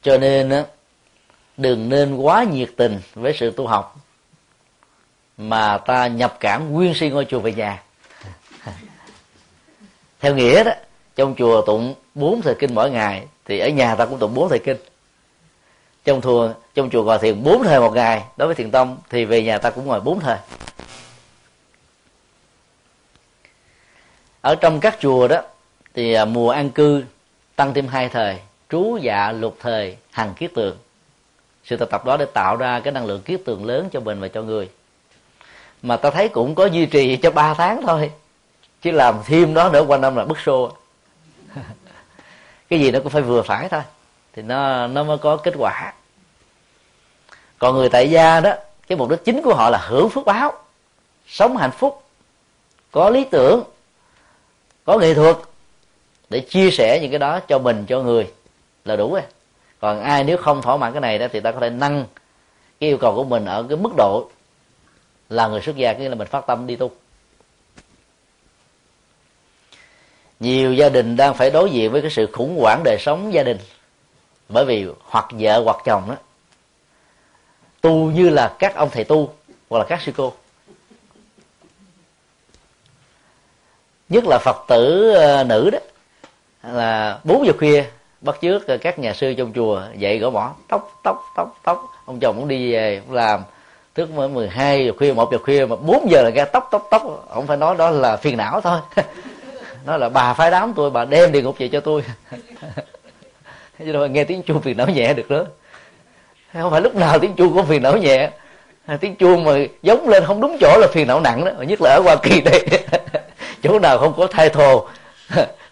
[0.05, 0.64] Cho nên á
[1.57, 3.97] đừng nên quá nhiệt tình với sự tu học
[5.37, 7.83] mà ta nhập cảm, nguyên si ngôi chùa về nhà.
[10.21, 10.73] Theo nghĩa đó
[11.17, 14.49] trong chùa tụng bốn thời kinh mỗi ngày thì ở nhà ta cũng tụng bốn
[14.49, 14.77] thời kinh.
[16.05, 19.25] Trong chùa trong chùa ngồi thiền bốn thời một ngày đối với thiền tông thì
[19.25, 20.38] về nhà ta cũng ngồi bốn thời.
[24.40, 25.43] Ở trong các chùa đó
[25.95, 27.05] thì à, mùa an cư
[27.57, 28.38] tăng thêm hai thời
[28.74, 30.76] trú dạ lục thời hằng kiết tường.
[31.64, 34.20] Sự tập tập đó để tạo ra cái năng lượng kiết tường lớn cho mình
[34.20, 34.68] và cho người.
[35.82, 38.10] Mà ta thấy cũng có duy trì cho ba tháng thôi,
[38.82, 40.72] chứ làm thêm đó nữa quanh năm là bức xô.
[42.68, 43.82] Cái gì nó cũng phải vừa phải thôi,
[44.32, 45.92] thì nó nó mới có kết quả.
[47.58, 48.52] Còn người tại gia đó,
[48.88, 50.52] cái mục đích chính của họ là hưởng phước báo,
[51.26, 52.02] sống hạnh phúc,
[52.90, 53.62] có lý tưởng,
[54.84, 55.37] có nghệ thuật
[56.30, 58.30] để chia sẻ những cái đó cho mình, cho người
[58.85, 59.23] là đủ rồi.
[59.81, 62.07] Còn ai nếu không thỏa mãn cái này đó thì ta có thể nâng
[62.81, 64.31] cái yêu cầu của mình ở cái mức độ
[65.29, 66.90] là người xuất gia nghĩa là mình phát tâm đi tu.
[70.40, 73.42] Nhiều gia đình đang phải đối diện với cái sự khủng hoảng đời sống gia
[73.42, 73.59] đình
[74.49, 76.16] bởi vì hoặc vợ hoặc chồng đó,
[77.81, 79.35] tu như là các ông thầy tu
[79.70, 80.33] hoặc là các sư cô.
[84.09, 85.79] Nhất là phật tử ờ, nữ đó,
[86.62, 87.85] là bốn giờ khuya
[88.24, 91.87] bắt trước các nhà sư trong chùa dậy gõ mỏ tóc tóc tóc tóc.
[92.04, 93.40] Ông chồng cũng đi về cũng làm.
[93.94, 96.87] Thức mới 12 giờ khuya, một giờ khuya mà 4 giờ là ra tóc tóc
[96.90, 97.26] tóc.
[97.28, 98.80] Ông phải nói đó là phiền não thôi.
[99.87, 102.02] Nó là bà phái đám tôi, bà đem địa ngục về cho tôi.
[103.78, 105.46] Chứ đâu nghe tiếng chuông phiền não nhẹ được nữa
[106.62, 108.30] không phải lúc nào tiếng chuông có phiền não nhẹ.
[109.00, 111.50] Tiếng chuông mà giống lên không đúng chỗ là phiền não nặng đó.
[111.66, 112.66] Nhất là ở hoa kỳ đây.
[113.62, 114.87] Chỗ nào không có thai thồ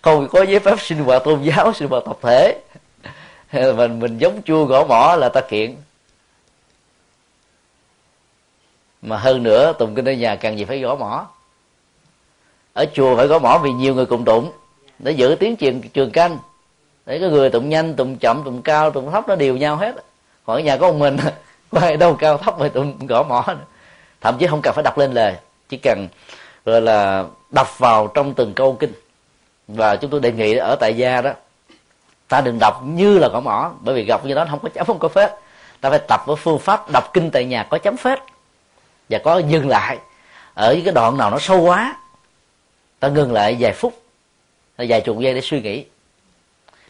[0.02, 2.60] không có giấy phép sinh hoạt tôn giáo, sinh hoạt tập thể.
[3.52, 5.76] Mình mình giống chua gõ mỏ là ta kiện.
[9.02, 11.26] Mà hơn nữa tụng kinh ở nhà càng gì phải gõ mỏ.
[12.72, 14.52] Ở chùa phải gõ mỏ vì nhiều người cùng tụng,
[14.98, 16.38] để giữ tiếng truyền trường canh.
[17.06, 19.94] Để cái người tụng nhanh, tụng chậm, tụng cao, tụng thấp nó đều nhau hết.
[20.46, 21.16] Còn ở nhà có một mình,
[21.70, 23.64] có ai đâu cao thấp mà tụng gõ mỏ nữa.
[24.20, 25.34] thậm chí không cần phải đọc lên lời,
[25.68, 26.08] chỉ cần,
[26.64, 28.92] gọi là, đọc vào trong từng câu kinh
[29.74, 31.32] và chúng tôi đề nghị ở tại gia đó
[32.28, 34.86] ta đừng đọc như là cỏ mỏ bởi vì gặp như đó không có chấm
[34.86, 35.30] không có phết.
[35.80, 38.18] Ta phải tập với phương pháp đọc kinh tại nhà có chấm phết
[39.08, 39.98] và có dừng lại
[40.54, 41.96] ở cái đoạn nào nó sâu quá.
[42.98, 44.02] Ta ngừng lại vài phút
[44.78, 45.84] vài chục giây để suy nghĩ.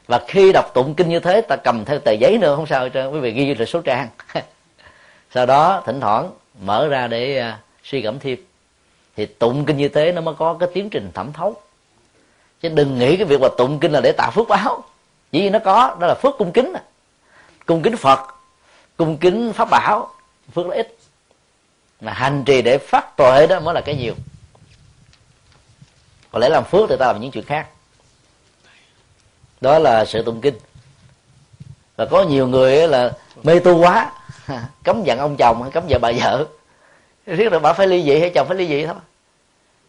[0.06, 2.80] Và khi đọc tụng kinh như thế ta cầm theo tờ giấy nữa không sao
[2.80, 3.10] hết trơn.
[3.12, 4.08] Quý vị ghi là số trang.
[5.34, 8.38] Sau đó thỉnh thoảng mở ra để uh, suy gẫm thêm.
[9.16, 11.56] Thì tụng kinh như thế nó mới có cái tiến trình thẩm thấu
[12.62, 14.84] chứ đừng nghĩ cái việc mà tụng kinh là để tạo phước báo.
[15.32, 16.72] Chỉ vì nó có, đó là phước cung kính
[17.66, 18.20] cung kính phật,
[18.96, 20.14] cung kính pháp bảo,
[20.54, 20.96] phước là ít
[22.00, 24.14] mà hành trì để phát tuệ đó mới là cái nhiều.
[26.32, 27.66] Còn lẽ làm phước thì ta làm những chuyện khác.
[29.60, 30.54] Đó là sự tụng kinh.
[31.96, 34.12] Và có nhiều người là mê tu quá,
[34.84, 36.46] cấm giận ông chồng, cấm vợ bà vợ.
[37.26, 38.96] Riết rồi bà phải ly dị hay chồng phải ly dị thôi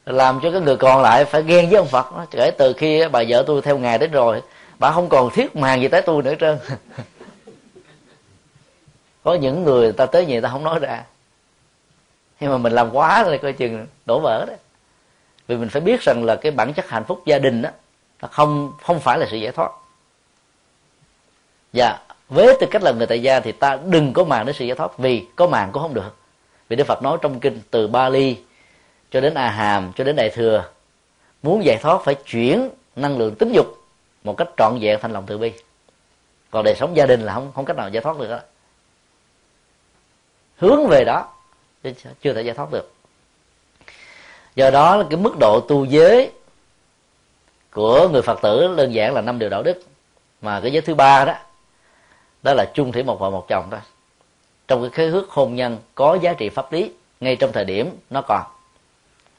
[0.06, 3.24] làm cho cái người còn lại phải ghen với ông phật kể từ khi bà
[3.28, 4.42] vợ tôi theo ngài đến rồi,
[4.80, 6.58] bà không còn thiết màng gì tới tôi nữa trơn.
[9.24, 11.04] Có những người ta tới gì ta không nói ra.
[12.40, 14.58] Nhưng mà mình làm quá rồi coi chừng đổ vỡ đấy
[15.48, 17.70] vì mình phải biết rằng là cái bản chất hạnh phúc gia đình đó
[18.22, 19.72] là không không phải là sự giải thoát.
[21.74, 24.66] Và với tư cách là người tại gia thì ta đừng có màng đến sự
[24.66, 26.16] giải thoát, vì có màng cũng không được.
[26.70, 28.38] Vì đức phật nói trong kinh từ ba ly
[29.14, 30.66] cho đến a hàm cho đến đại thừa.
[31.44, 33.68] Muốn giải thoát phải chuyển năng lượng tính dục
[34.24, 35.52] một cách trọn vẹn thành lòng từ bi.
[36.52, 38.40] Còn đời sống gia đình là không không cách nào giải thoát được đó.
[40.58, 41.34] Hướng về đó
[42.22, 42.92] chưa thể giải thoát được.
[44.56, 46.32] Do đó, cái mức độ tu giới
[47.72, 49.84] của người phật tử đơn giản là năm điều đạo đức.
[50.42, 51.34] Mà cái giới thứ ba đó
[52.44, 53.80] đó là chung thủy một vợ một chồng thôi.
[54.68, 57.98] Trong cái khế ước hôn nhân có giá trị pháp lý, ngay trong thời điểm
[58.10, 58.53] nó còn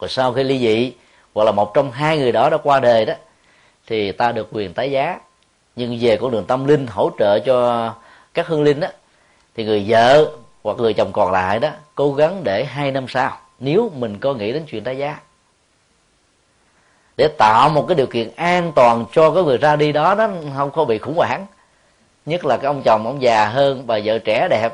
[0.00, 0.92] rồi sau khi ly dị,
[1.34, 3.14] hoặc là một trong hai người đó đã qua đời đó,
[3.86, 5.20] thì ta được quyền tái giá.
[5.76, 7.90] Nhưng về con đường tâm linh hỗ trợ cho
[8.34, 8.88] các hương linh đó,
[9.56, 10.26] thì người vợ
[10.62, 14.34] hoặc người chồng còn lại đó, cố gắng để hai năm sau, nếu mình có
[14.34, 15.18] nghĩ đến chuyện tái giá,
[17.16, 20.28] để tạo một cái điều kiện an toàn cho cái người ra đi đó, nó
[20.56, 21.46] không có bị khủng hoảng.
[22.26, 24.72] Nhất là cái ông chồng ông già hơn, bà vợ trẻ đẹp,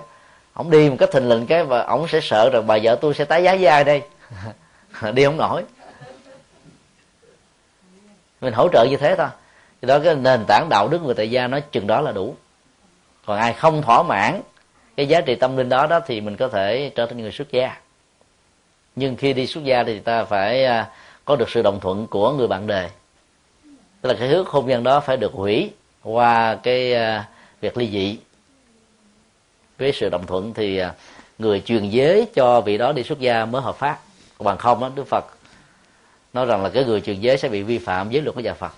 [0.52, 3.14] ông đi một cách thình lình cái, và ông sẽ sợ rằng bà vợ tôi
[3.14, 4.02] sẽ tái giá với ai đây?
[5.14, 5.64] đi không nổi.
[8.40, 9.28] Mình hỗ trợ như thế thôi.
[9.82, 12.34] Thì đó cái nền tảng đạo đức người tại gia nói chừng đó là đủ.
[13.26, 14.40] Còn ai không thỏa mãn
[14.96, 17.52] cái giá trị tâm linh đó đó thì mình có thể trở thành người xuất
[17.52, 17.76] gia.
[18.96, 20.90] Nhưng khi đi xuất gia thì ta phải à,
[21.24, 22.88] có được sự đồng thuận của người bạn đời.
[24.00, 25.70] Tức là cái hước hôn nhân đó phải được hủy
[26.02, 27.28] qua cái à,
[27.60, 28.18] việc ly dị.
[29.78, 30.94] Với sự đồng thuận thì à,
[31.38, 33.98] người truyền giới cho vị đó đi xuất gia mới hợp pháp
[34.40, 35.24] còn bằng không đó đức phật
[36.32, 38.54] nói rằng là cái người truyền giới sẽ bị vi phạm giới luật của nhà
[38.54, 38.72] phật.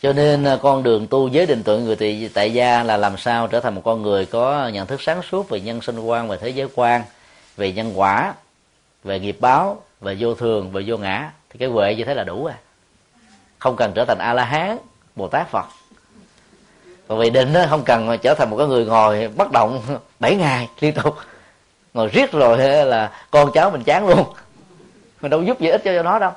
[0.00, 3.16] Cho nên à, con đường tu giới định tuệ người tại, tại gia là làm
[3.16, 6.28] sao trở thành một con người có nhận thức sáng suốt về nhân sinh quan
[6.28, 7.02] về thế giới quan
[7.56, 8.34] về nhân quả
[9.04, 11.32] về nghiệp báo về vô thường về vô ngã.
[11.50, 12.58] Thì cái huệ như thế là đủ à
[13.58, 14.78] không cần trở thành a la hán
[15.16, 15.66] bồ tát phật.
[17.08, 19.80] Còn vì định đó không cần trở thành một cái người ngồi bất động
[20.20, 21.16] 7 ngày liên tục
[21.94, 24.24] ngồi riết rồi là con cháu mình chán luôn
[25.20, 26.32] mình đâu giúp gì ích cho nó đâu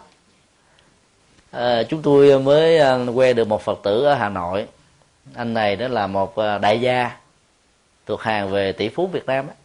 [1.51, 4.67] à, chúng tôi mới à, quen được một phật tử ở hà nội
[5.33, 7.11] anh này đó là một à, đại gia
[8.05, 9.55] thuộc hàng về tỷ phú việt nam ấy.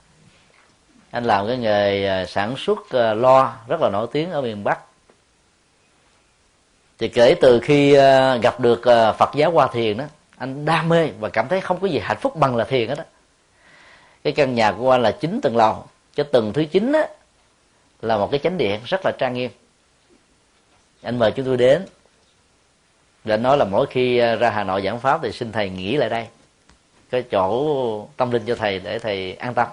[1.11, 2.79] anh làm cái nghề à, sản xuất
[3.17, 4.79] lo rất là nổi tiếng ở miền bắc
[6.99, 7.97] thì kể từ khi
[8.43, 8.81] gặp được
[9.19, 10.05] phật giáo hoa thiền đó
[10.39, 12.99] anh đam mê và cảm thấy không có gì hạnh phúc bằng là thiền hết
[12.99, 13.05] đó
[14.25, 17.09] cái căn nhà của anh là chín tầng lầu cho tầng thứ chín á
[18.03, 19.51] là một cái chánh điện rất là trang nghiêm.
[21.03, 21.87] Anh mời chúng tôi đến.
[23.25, 25.97] Để nói là mỗi khi à, ra hà nội giảng pháp thì xin thầy nghỉ
[25.97, 26.27] lại đây.
[27.11, 29.69] Cái chỗ tâm linh cho thầy để thầy an tâm.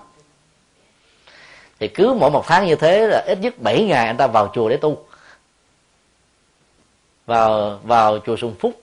[1.79, 4.51] Thì cứ mỗi một tháng như thế là ít nhất 7 ngày anh ta vào
[4.53, 5.05] chùa để tu.
[7.25, 8.81] Vào vào chùa Sùng Phúc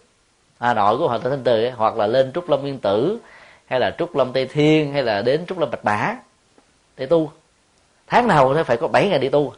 [0.60, 3.18] Hà Nội của Hòa Thượng Thanh Từ ấy, hoặc là lên Trúc Lâm Yên Tử
[3.66, 6.16] hay là Trúc Lâm Tây Thiên, hay là đến Trúc Lâm Bạch Mã,
[6.96, 7.32] để tu.
[8.06, 9.54] Tháng nào phải có 7 ngày đi tu.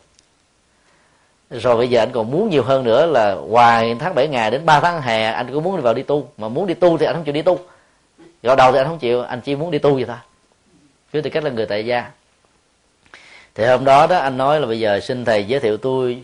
[1.51, 4.66] Rồi bây giờ anh còn muốn nhiều hơn nữa là ngoài tháng 7 ngày đến
[4.66, 6.29] 3 tháng hè, anh cũng muốn đi vào đi tu.
[6.37, 7.59] Mà muốn đi tu thì anh không chịu đi tu.
[8.42, 10.16] Rồi đầu thì anh không chịu, anh chỉ muốn đi tu vậy thôi.
[11.12, 12.11] Với tư cách là người tại gia.
[13.55, 16.23] Thì hôm đó đó, anh nói là bây giờ xin thầy giới thiệu tôi.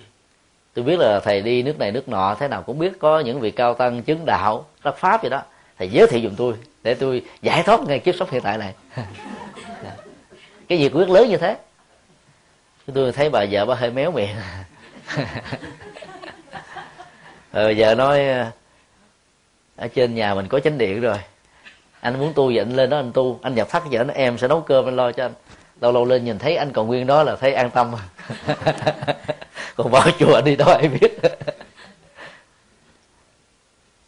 [0.74, 3.40] Tôi biết là thầy đi nước này nước nọ, thế nào cũng biết có những
[3.40, 5.42] vị cao tăng chứng đạo đắc pháp gì đó.
[5.78, 8.74] Thầy giới thiệu dùm tôi để tôi giải thoát ngay kiếp sống hiện tại này.
[10.68, 11.56] Cái gì quyết lớn như thế.
[12.94, 14.36] Tôi thấy bà vợ bà hơi méo miệng.
[17.52, 18.26] Rồi vợ nói,
[19.76, 21.18] ở trên nhà mình có chánh điện rồi.
[22.00, 23.40] Anh muốn tu thì anh lên đó anh tu.
[23.42, 25.32] Anh nhập thắt vợ nó em sẽ nấu cơm anh lo cho anh.
[25.80, 27.92] Lâu lâu lên nhìn thấy anh còn nguyên đó là thấy an tâm.
[29.76, 31.18] Còn vào chùa đi đâu ai biết.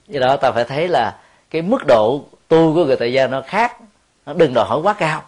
[0.09, 1.19] Do đó ta phải thấy là
[1.51, 3.77] cái mức độ tu của người tại gia nó khác.
[4.27, 5.25] Nó đừng đòi hỏi quá cao.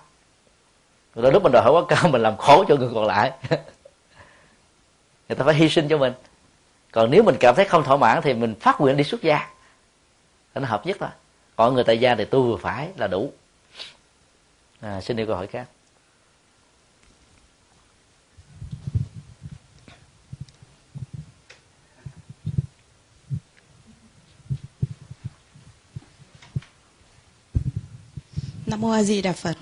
[1.14, 3.32] Rồi lúc mình đòi hỏi quá cao mình làm khổ cho người còn lại.
[5.28, 6.12] Người ta phải hy sinh cho mình.
[6.92, 9.48] Còn nếu mình cảm thấy không thỏa mãn thì mình phát nguyện đi xuất gia.
[10.54, 11.08] Nó hợp nhất thôi.
[11.56, 13.32] Còn người tại gia thì tu vừa phải là đủ.
[14.80, 15.66] À, xin đi câu hỏi khác.
[28.66, 29.56] Nam Mô A Di Đà Phật.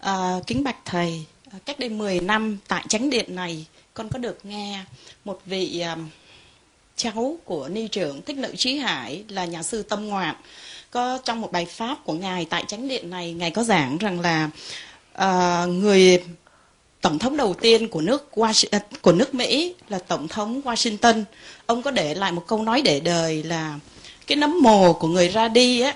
[0.00, 4.18] À, kính bạch thầy, à, cách đây 10 năm tại chánh điện này con có
[4.18, 4.84] được nghe
[5.24, 6.08] một vị um,
[6.96, 10.34] cháu của ni trưởng Thích Lợi Trí Hải là nhà sư Tâm Ngoạn
[10.90, 14.20] có trong một bài pháp của ngài tại chánh điện này ngài có giảng rằng
[14.20, 14.50] là
[15.14, 16.24] uh, người
[17.00, 21.24] tổng thống đầu tiên của nước Washington, của nước Mỹ là tổng thống Washington
[21.66, 23.78] ông có để lại một câu nói để đời là
[24.26, 25.94] cái nấm mồ của người ra đi á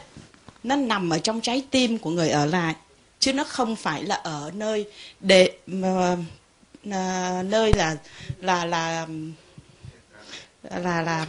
[0.63, 2.75] nó nằm ở trong trái tim của người ở lại
[3.19, 4.87] chứ nó không phải là ở nơi
[5.21, 6.19] để uh,
[7.45, 7.97] nơi là
[8.41, 9.07] là là
[10.63, 11.27] là là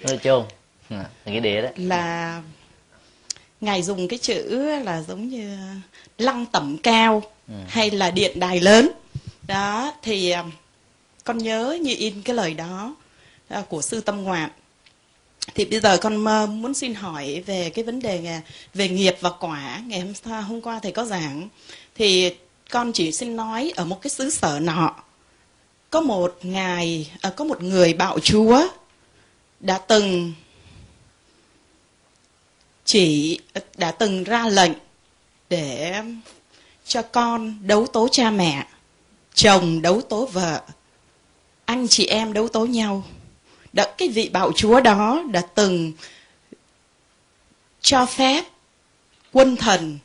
[0.00, 0.44] nơi chôn
[0.88, 1.68] à, nghĩa địa đó.
[1.76, 2.42] là
[3.60, 5.58] ngài dùng cái chữ là giống như
[6.18, 7.54] lăng tẩm cao ừ.
[7.68, 8.90] hay là điện đài lớn.
[9.46, 10.44] Đó thì à,
[11.24, 12.94] con nhớ như in cái lời đó
[13.48, 14.50] à, của sư tâm ngoạn
[15.54, 18.40] thì bây giờ con ờ, muốn xin hỏi về cái vấn đề à,
[18.74, 21.48] về nghiệp và quả ngày hôm hôm qua thầy có giảng.
[21.94, 22.30] Thì
[22.70, 24.94] con chỉ xin nói ở một cái xứ sở nọ
[25.90, 28.68] có một ngài à, có một người bạo chúa
[29.60, 30.32] đã từng
[32.84, 34.72] chỉ ờ, đã từng ra lệnh
[35.50, 35.94] để
[36.84, 38.66] cho con đấu tố cha mẹ
[39.34, 40.62] chồng đấu tố vợ
[41.64, 43.04] anh chị em đấu tố nhau
[43.72, 45.92] đã cái vị bạo chúa đó đã từng
[47.80, 48.44] cho phép
[49.32, 49.98] quân thần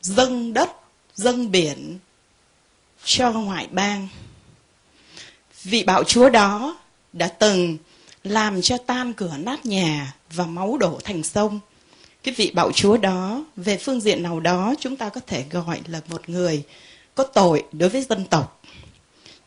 [0.00, 0.70] dâng đất,
[1.14, 1.98] dâng biển
[3.04, 4.08] cho ngoại bang.
[5.62, 6.78] Vị bạo chúa đó
[7.12, 7.76] đã từng
[8.24, 11.60] làm cho tan cửa nát nhà và máu đổ thành sông.
[12.22, 15.80] Cái vị bạo chúa đó, về phương diện nào đó, chúng ta có thể gọi
[15.86, 16.62] là một người
[17.14, 18.62] có tội đối với dân tộc.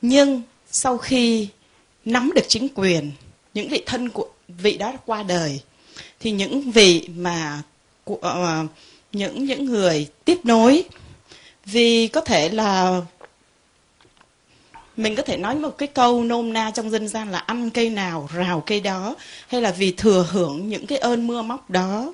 [0.02, 0.42] Nhưng
[0.72, 1.48] sau khi
[2.06, 3.12] nắm được chính quyền
[3.54, 5.62] những vị thân của vị đó qua đời
[6.20, 7.62] thì những vị mà
[8.04, 8.16] của,
[8.64, 8.70] uh,
[9.12, 10.84] những những người tiếp nối
[11.66, 13.02] vì có thể là
[14.98, 17.90] mình có thể nói một cái câu nôm na trong dân gian là ăn cây
[17.90, 19.16] nào rào cây đó
[19.48, 22.14] hay là vì thừa hưởng những cái ơn mưa móc đó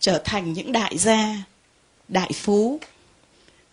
[0.00, 1.36] trở thành những đại gia
[2.08, 2.80] đại phú.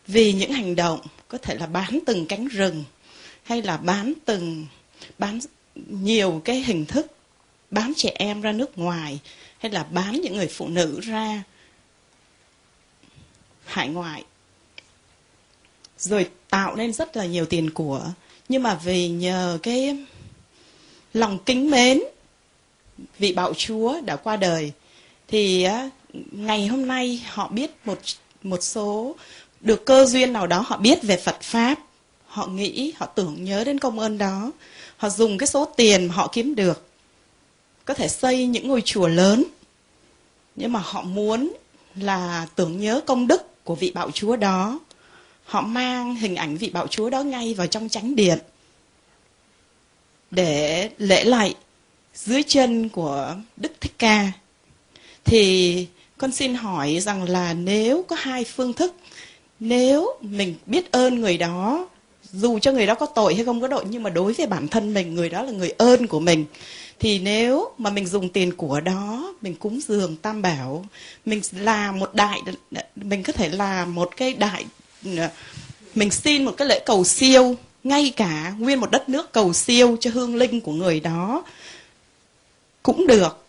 [0.07, 2.83] Vì những hành động có thể là bán từng cánh rừng
[3.43, 4.65] hay là bán từng,
[5.17, 5.39] bán
[5.75, 7.07] nhiều cái hình thức,
[7.71, 9.19] bán trẻ em ra nước ngoài,
[9.57, 11.43] hay là bán những người phụ nữ ra
[13.65, 14.23] hải ngoại.
[15.97, 18.05] Rồi tạo nên rất là nhiều tiền của.
[18.49, 19.97] Nhưng mà vì nhờ cái
[21.13, 22.01] lòng kính mến,
[23.19, 24.71] vị bạo chúa đã qua đời,
[25.27, 25.67] thì
[26.31, 27.99] ngày hôm nay họ biết một
[28.43, 29.15] một số,
[29.59, 31.79] được cơ duyên nào đó họ biết về Phật pháp
[32.31, 34.51] họ nghĩ, họ tưởng nhớ đến công ơn đó.
[34.97, 36.87] Họ dùng cái số tiền mà họ kiếm được.
[37.85, 39.43] Có thể xây những ngôi chùa lớn.
[40.55, 41.53] Nhưng mà họ muốn
[41.95, 44.79] là tưởng nhớ công đức của vị bạo chúa đó.
[45.45, 48.39] Họ mang hình ảnh vị bạo chúa đó ngay vào trong chánh điện.
[50.31, 51.55] Để lễ lạy
[52.15, 54.31] dưới chân của đức thích ca.
[55.23, 58.95] Thì con xin hỏi rằng là nếu có hai phương thức,
[59.59, 61.87] nếu mình biết ơn người đó
[62.33, 64.67] dù cho người đó có tội hay không có tội, nhưng mà đối với bản
[64.67, 66.45] thân mình, người đó là người ơn của mình.
[66.99, 70.85] Thì nếu mà mình dùng tiền của đó, mình cúng dường tam bảo,
[71.25, 72.39] mình làm một đại,
[72.95, 74.65] mình có thể làm một cái đại,
[75.95, 79.97] mình xin một cái lễ cầu siêu, ngay cả nguyên một đất nước cầu siêu
[79.99, 81.43] cho hương linh của người đó,
[82.83, 83.45] cũng được.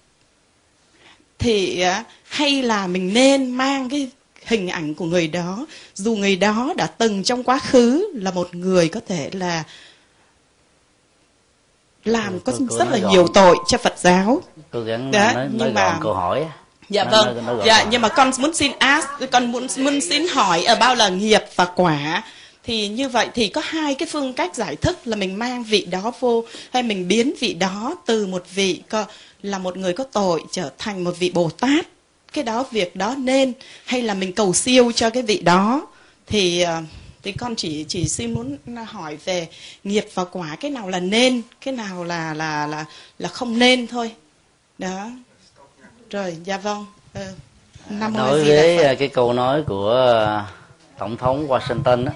[1.38, 4.10] Thì à, hay là mình nên mang cái
[4.47, 5.66] hình ảnh của người đó.
[5.95, 9.64] Dù người đó đã từng trong quá khứ là một người có thể là
[12.05, 14.43] làm có rất là nhiều tội cho Phật giáo.
[14.70, 16.47] Cô gắng đó, nói, nhưng nói mà câu hỏi
[16.88, 17.47] dạ nói, vâng.
[17.47, 20.76] nói, nói dạ nhưng mà con muốn xin ask con muốn muốn xin hỏi ở
[20.76, 22.22] bao là nghiệp và quả.
[22.64, 25.84] Thì như vậy thì có hai cái phương cách giải thích là mình mang vị
[25.90, 29.05] đó vô hay mình biến vị đó từ một vị có,
[29.43, 31.86] là một người có tội trở thành một vị bồ tát
[32.32, 33.52] cái đó việc đó nên
[33.84, 35.86] hay là mình cầu siêu cho cái vị đó.
[36.26, 36.82] Thì ờ,
[37.22, 38.56] thì con chỉ chỉ xin muốn
[38.86, 39.48] hỏi về
[39.84, 42.84] nghiệp và quả cái nào là nên cái nào là là là
[43.18, 44.12] là không nên thôi.
[44.78, 45.10] Đó.
[46.10, 46.86] Rồi dạ vâng.
[47.14, 47.20] Ừ.
[47.90, 50.46] Năm đối với cái câu nói của à,
[50.98, 52.12] tổng thống Washington đó,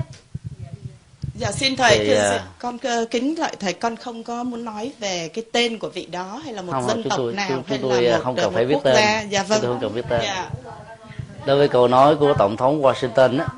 [1.39, 2.79] Dạ xin thầy, thì, uh, con
[3.11, 6.55] kính lại thầy con không có muốn nói về cái tên của vị đó hay
[6.55, 8.65] là một không, dân tộc tôi, nào tôi, tôi, hay là một, không cần phải
[8.65, 8.95] biết tên.
[8.95, 9.21] Gia.
[9.21, 9.59] Dạ vâng.
[9.63, 10.21] Tôi không cần biết tên.
[10.25, 10.51] Dạ.
[11.47, 13.49] Đối với câu nói của tổng thống Washington á,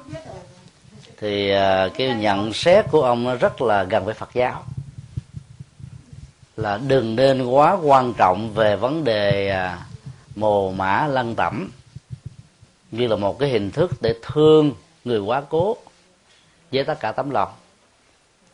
[1.21, 1.51] thì
[1.99, 4.65] cái nhận xét của ông rất là gần với Phật giáo
[6.57, 9.55] là đừng nên quá quan trọng về vấn đề
[10.37, 11.71] mồ mã lăng tẩm
[12.91, 14.73] như là một cái hình thức để thương
[15.05, 15.77] người quá cố
[16.73, 17.49] với tất cả tấm lòng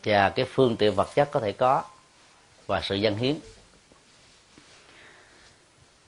[0.04, 1.82] và cái phương tiện vật chất có thể có.
[2.66, 3.36] Và sự dân hiến.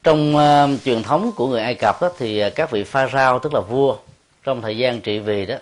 [0.02, 3.54] Trong uh, truyền thống của người ai cập đó, thì các vị pha rao tức
[3.54, 3.96] là vua
[4.44, 5.56] trong thời gian trị vì đó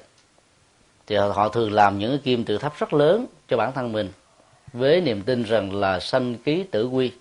[1.07, 4.13] thì họ thường làm những cái kim tự tháp rất lớn cho bản thân mình
[4.73, 7.13] với niềm tin rằng là sanh ký tử quy.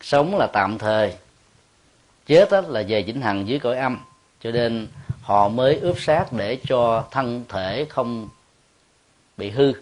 [0.00, 1.14] Sống là tạm thời.
[2.26, 3.98] Chết đó là về vĩnh hằng dưới cõi âm.
[4.40, 4.88] Cho nên
[5.22, 8.28] họ mới ướp xác để cho thân thể không
[9.36, 9.72] bị hư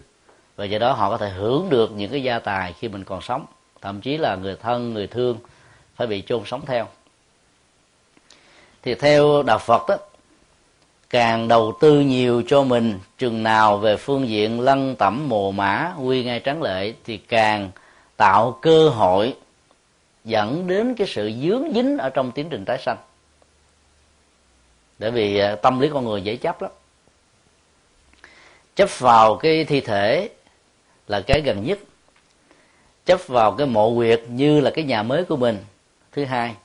[0.61, 3.21] và do đó họ có thể hưởng được những cái gia tài khi mình còn
[3.21, 3.45] sống.
[3.81, 5.37] Thậm chí là người thân, người thương
[5.95, 6.87] phải bị chôn sống theo.
[8.83, 9.97] Thì theo đạo phật đó,
[11.09, 15.93] càng đầu tư nhiều cho mình, chừng nào về phương diện lăng tẩm mồ mã
[15.99, 17.71] quy ngay trắng lệ, thì càng
[18.17, 19.35] tạo cơ hội
[20.23, 22.97] dẫn đến cái sự dướng dính ở trong tiến trình tái sanh.
[24.99, 26.71] Bởi vì à, tâm lý con người dễ chấp lắm.
[28.75, 30.29] Chấp vào cái thi thể
[31.11, 31.79] là cái gần nhất.
[33.05, 35.57] Chấp vào cái mộ quyệt như là cái nhà mới của mình.
[36.11, 36.55] Thứ hai,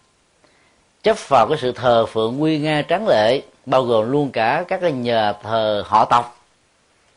[1.03, 4.81] chấp vào cái sự thờ phượng nguy nga tráng lệ, bao gồm luôn cả các
[4.81, 6.47] cái nhà thờ họ tộc.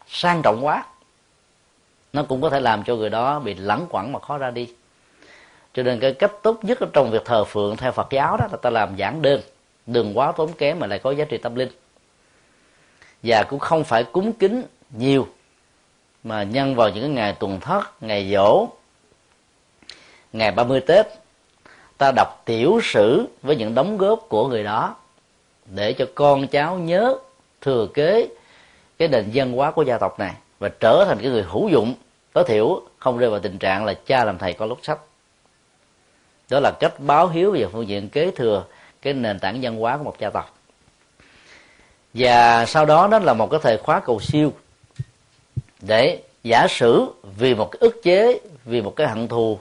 [0.07, 0.83] Sang trọng quá.
[2.13, 4.69] Nó cũng có thể làm cho người đó bị lẳng quẩn mà khó ra đi.
[5.73, 8.57] Cho nên cái cách tốt nhất trong việc thờ phượng theo Phật giáo đó là
[8.57, 9.41] ta làm giản đơn.
[9.85, 11.69] Đừng quá tốn kém mà lại có giá trị tâm linh.
[13.23, 14.63] Và cũng không phải cúng kính
[14.97, 15.27] nhiều
[16.23, 18.67] mà nhân vào những ngày tuần thất, ngày dỗ,
[20.33, 21.05] ngày 30 Tết,
[21.97, 24.95] ta đọc tiểu sử với những đóng góp của người đó
[25.65, 27.15] để cho con cháu nhớ,
[27.61, 28.27] thừa kế
[28.99, 31.93] cái nền văn hóa của gia tộc này và trở thành cái người hữu dụng,
[32.33, 34.99] tối thiểu không rơi vào tình trạng là cha làm thầy có lúc sách.
[36.49, 38.63] Đó là cách báo hiếu về phương diện kế thừa
[39.01, 40.55] cái nền tảng văn hóa của một gia tộc.
[42.13, 44.53] Và sau đó đó là một cái thời khóa cầu siêu
[45.81, 47.05] để giả sử
[47.37, 49.59] vì một cái ức chế vì một cái hận thù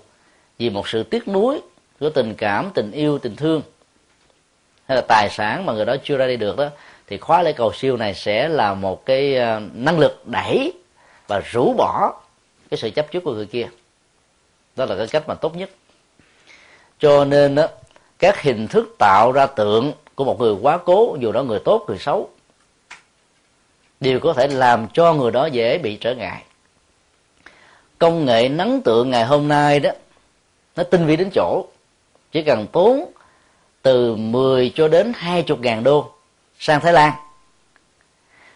[0.59, 1.61] vì một sự tiếc nuối
[2.01, 3.63] của tình cảm tình yêu tình thương
[4.87, 6.69] hay là tài sản mà người đó chưa ra đi được đó
[7.07, 10.73] thì khóa lễ cầu siêu này sẽ là một cái ờ, năng lực đẩy
[11.29, 12.21] và rũ bỏ
[12.71, 13.69] cái sự chấp trước của người kia.
[14.77, 15.71] Đó là cái cách mà tốt nhất.
[16.99, 17.69] Cho nên đó,
[18.19, 21.85] các hình thức tạo ra tượng của một người quá cố dù đó người tốt
[21.89, 22.31] người xấu
[24.01, 26.43] đều có thể làm cho người đó dễ bị trở ngại.
[27.99, 29.91] Công nghệ nắng tượng ngày hôm nay đó,
[30.77, 31.67] nó tinh vi đến chỗ,
[32.33, 33.13] chỉ cần tốn
[33.83, 36.11] từ 10 cho đến 20 ngàn đô
[36.59, 37.13] sang Thái Lan.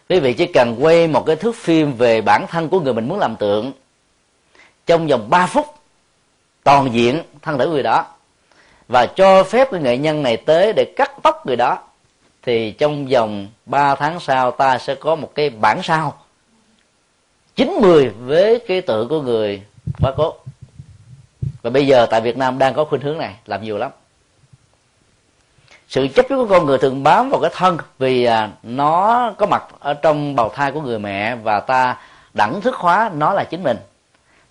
[0.09, 3.09] Quý vị chỉ cần quay một cái thước phim về bản thân của người mình
[3.09, 3.73] muốn làm tượng,
[4.87, 5.67] trong vòng 3 phút,
[6.65, 8.07] toàn diện thân thể người đó,
[8.89, 11.79] và cho phép cái nghệ nhân này tới để cắt tóc người đó
[12.43, 16.15] thì trong vòng 3 tháng sau ta sẽ có một cái bản sao.
[17.57, 19.63] 90 với cái tự của người
[20.01, 20.35] quá cố
[21.63, 23.91] và bây giờ tại Việt Nam đang có khuynh hướng này, làm nhiều lắm.
[25.89, 29.47] Sự chấp trước của con người thường bám vào cái thân vì à, nó có
[29.47, 31.97] mặt ở trong bào thai của người mẹ và ta
[32.35, 33.77] đẳng thức hóa nó là chính mình.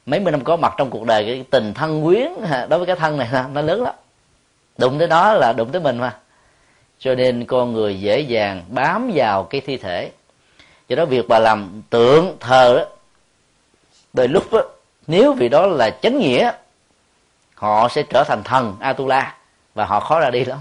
[0.05, 2.85] Mấy mươi năm có mặt trong cuộc đời, cái tình thân quyến à, đối với
[2.85, 3.95] cái thân này nó lớn lắm.
[4.77, 6.17] Đụng tới đó là đụng tới mình mà
[7.01, 10.11] cho nên con người dễ dàng bám vào cái thi thể.
[10.87, 12.85] Do đó việc bà làm tượng thờ đó
[14.13, 14.61] đôi lúc đó,
[15.07, 16.51] nếu vì đó là chánh nghĩa
[17.55, 19.35] họ sẽ trở thành thần atula
[19.73, 20.59] và họ khó ra đi lắm.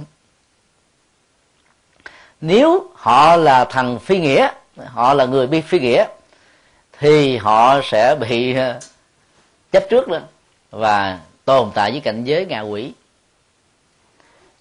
[2.41, 4.49] Nếu họ là thần phi nghĩa
[4.87, 6.05] họ là người bi phi nghĩa
[6.99, 8.81] thì họ sẽ bị ờ,
[9.73, 10.19] chấp trước đó
[10.71, 12.93] và tồn tại với cảnh giới ngạ quỷ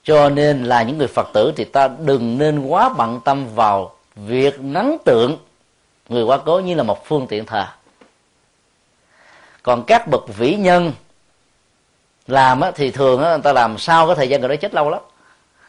[0.04, 3.92] cho nên là những người phật tử thì ta đừng nên quá bận tâm vào
[4.16, 5.38] việc nắng tượng.
[6.10, 7.66] Người quá cố như là một phương tiện thờ.
[9.64, 10.92] Còn các bậc vĩ nhân
[12.28, 14.74] làm á, thì thường á, người ta làm sau cái thời gian người đó chết
[14.74, 15.02] lâu lắm.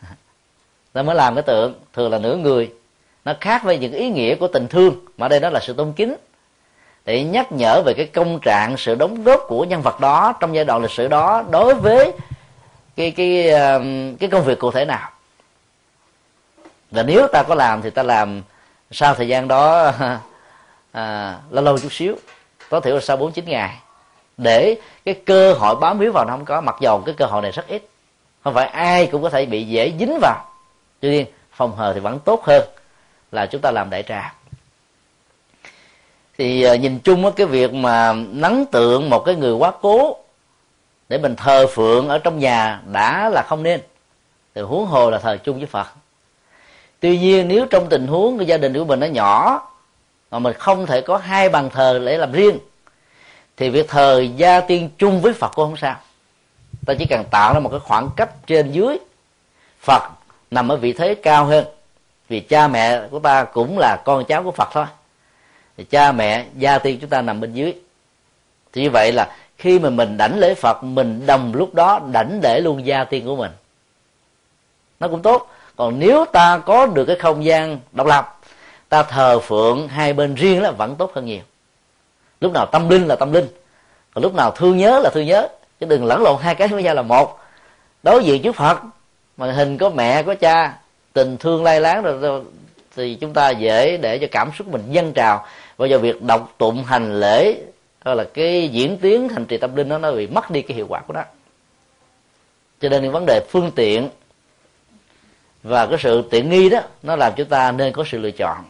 [0.93, 2.73] Ta mới làm cái tượng thường là nửa người.
[3.25, 5.93] Nó khác với những ý nghĩa của tình thương mà đây đó là sự tôn
[5.93, 6.17] kính.
[7.05, 10.55] Để nhắc nhở về cái công trạng sự đóng góp của nhân vật đó trong
[10.55, 12.13] giai đoạn lịch sử đó đối với
[13.01, 13.83] cái cái ờ,
[14.21, 15.11] cái công việc cụ thể nào?
[16.91, 18.43] Và nếu ta có làm thì ta làm
[18.91, 19.93] sau thời gian đó
[20.93, 22.17] à, lâu lâu chút xíu
[22.69, 23.77] tối thiểu là sau bốn chín ngày
[24.37, 27.43] để cái cơ hội bám víu vào nó không có mặc dầu cái cơ hội
[27.43, 27.83] này rất ít
[28.45, 30.45] không phải ai cũng có thể bị dễ dính vào.
[31.01, 32.63] Tuy nhiên phòng hờ thì vẫn tốt hơn
[33.33, 34.35] là chúng ta làm đại trà.
[36.39, 40.17] Thì ờ, nhìn chung cái việc mà nắng tượng một cái người quá cố
[41.11, 43.81] để mình thờ phượng ở trong nhà đã là không nên.
[44.55, 45.87] Thì huống hồ là thờ chung với phật.
[47.01, 49.63] Tuy nhiên, nếu trong tình huống của gia đình của mình nó nhỏ,
[50.31, 52.59] mà mình không thể có hai bàn thờ để làm riêng,
[53.57, 55.97] thì việc thờ gia tiên chung với phật cũng không sao.
[56.87, 58.99] Ta chỉ cần tạo ra một cái khoảng cách trên dưới.
[59.81, 60.03] Phật
[60.51, 61.65] nằm ở vị thế cao hơn,
[62.29, 64.87] vì cha mẹ của ta cũng là con cháu của phật thôi.
[65.77, 67.75] Thì cha mẹ, gia tiên chúng ta nằm bên dưới.
[68.73, 72.41] Thì như vậy là khi mà mình đảnh lễ phật mình đồng lúc đó đảnh
[72.43, 73.51] lễ luôn gia tiên của mình.
[75.01, 75.51] Nó cũng tốt.
[75.77, 78.39] Còn nếu ta có được cái không gian độc lập
[78.89, 81.41] ta thờ phượng hai bên riêng là vẫn tốt hơn nhiều.
[82.41, 83.49] Lúc nào tâm linh là tâm linh
[84.15, 85.49] còn lúc nào thương nhớ là thương nhớ.
[85.81, 87.39] Chứ đừng lẫn lộn hai cái với nhau là một.
[88.03, 88.79] Đối diện trước phật
[89.37, 90.79] mà hình có mẹ có cha
[91.13, 92.43] tình thương lay láng rồi, rồi
[92.97, 95.47] thì chúng ta dễ để cho cảm xúc mình dâng trào.
[95.77, 97.57] Và do việc đọc tụng hành lễ
[98.01, 100.77] hay là cái diễn tiến hành trì tâm linh đó nó bị mất đi cái
[100.77, 101.23] hiệu quả của nó.
[102.81, 104.09] Cho nên những vấn đề phương tiện
[105.63, 108.65] và cái sự tiện nghi đó nó làm chúng ta nên có sự lựa chọn.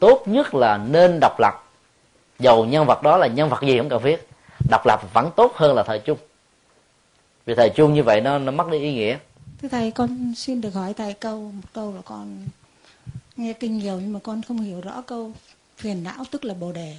[0.00, 1.64] Tốt nhất là nên độc lập.
[2.38, 4.28] Dầu nhân vật đó là nhân vật gì cũng cần viết
[4.70, 6.18] độc lập vẫn tốt hơn là thời chung.
[7.46, 9.18] Vì thời chung như vậy nó nó mất đi ý nghĩa.
[9.62, 12.46] Thưa thầy con xin được hỏi thầy câu một câu là con
[13.36, 15.32] nghe kinh nhiều nhưng mà con không hiểu rõ câu
[15.76, 16.96] phiền não tức là bồ đề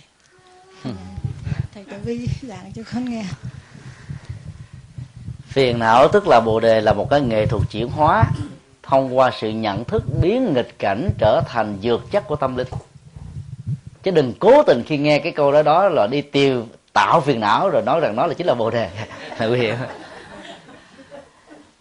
[1.79, 3.23] thầy tử vi giảng cho con nghe.
[5.47, 8.23] Phiền não tức là bồ đề là một cái nghệ thuật chuyển hóa,
[8.83, 12.67] thông qua sự nhận thức biến nghịch cảnh trở thành dược chất của tâm linh.
[14.03, 17.39] Chứ đừng cố tình khi nghe cái câu đó đó là đi tiêu, tạo phiền
[17.39, 18.89] não rồi nói rằng nó là chính là bồ đề.
[19.39, 19.75] Là nguy hiểm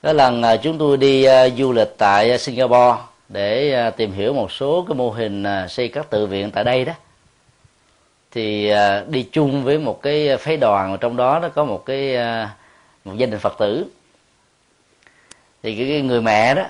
[0.03, 2.97] có lần à, chúng tôi đi à, du lịch tại à, singapore
[3.29, 6.93] để tìm hiểu một số cái mô hình xây các tự viện tại đây đó
[8.31, 12.17] thì à, đi chung với một cái phái đoàn trong đó nó có một cái
[12.17, 12.55] à,
[13.05, 13.87] một gia đình phật tử.
[15.63, 16.63] Thì cái người mẹ đó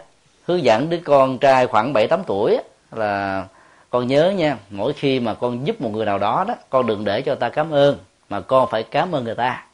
[0.44, 2.58] hướng dẫn đứa con trai khoảng bảy tám tuổi
[2.92, 3.44] là
[3.90, 7.04] con nhớ nha, mỗi khi mà con giúp một người nào đó đó, con đừng
[7.04, 7.98] để cho ta cảm ơn,
[8.28, 9.64] mà con phải cảm ơn người ta.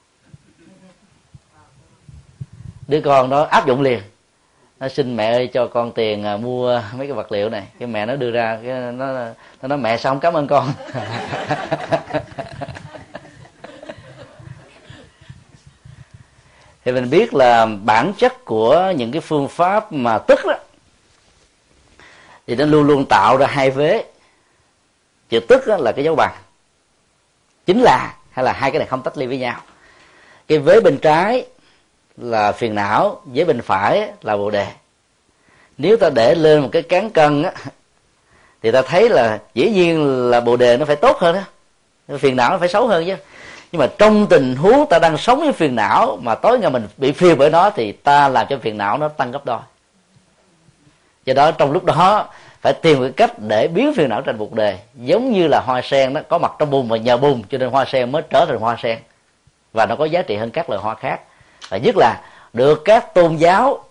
[2.88, 4.00] Đứa con đó áp dụng liền
[4.84, 7.66] nó xin mẹ ơi, cho con tiền à, mua mấy cái vật liệu này.
[7.78, 9.12] Cái mẹ nó đưa ra, cái nó
[9.62, 10.72] nó nói, mẹ sao không cảm ơn con.
[16.84, 20.54] Thì mình biết là bản chất của những cái phương pháp mà tức đó,
[22.46, 24.04] thì nó luôn luôn tạo ra hai vế.
[25.28, 26.34] Chữ tức là cái dấu bằng.
[27.66, 29.60] Chính là, hay là hai cái này không tách ly với nhau.
[30.48, 31.46] Cái vế bên trái
[32.16, 34.66] là phiền não vế bên phải là bồ đề.
[35.78, 37.52] Nếu ta để lên một cái cán cân á,
[38.62, 42.36] thì ta thấy là dĩ nhiên là bồ đề nó phải tốt hơn đó phiền
[42.36, 43.14] não nó phải xấu hơn chứ.
[43.72, 46.88] Nhưng mà trong tình huống ta đang sống với phiền não mà tối ngày mình
[46.96, 49.60] bị phiền bởi nó thì ta làm cho phiền não nó tăng gấp đôi.
[51.24, 52.28] Do đó trong lúc đó
[52.60, 54.78] phải tìm cái cách để biến phiền não thành bột đề.
[54.94, 57.70] Giống như là hoa sen đó, có mặt trong bùn và nhờ bùn cho nên
[57.70, 58.98] hoa sen mới trở thành hoa sen.
[59.72, 61.20] Và nó có giá trị hơn các loài hoa khác
[61.74, 62.20] và nhất là
[62.52, 63.84] được các tôn giáo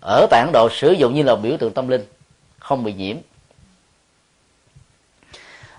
[0.00, 2.04] ở tại ấn độ sử dụng như là biểu tượng tâm linh,
[2.58, 3.16] không bị nhiễm.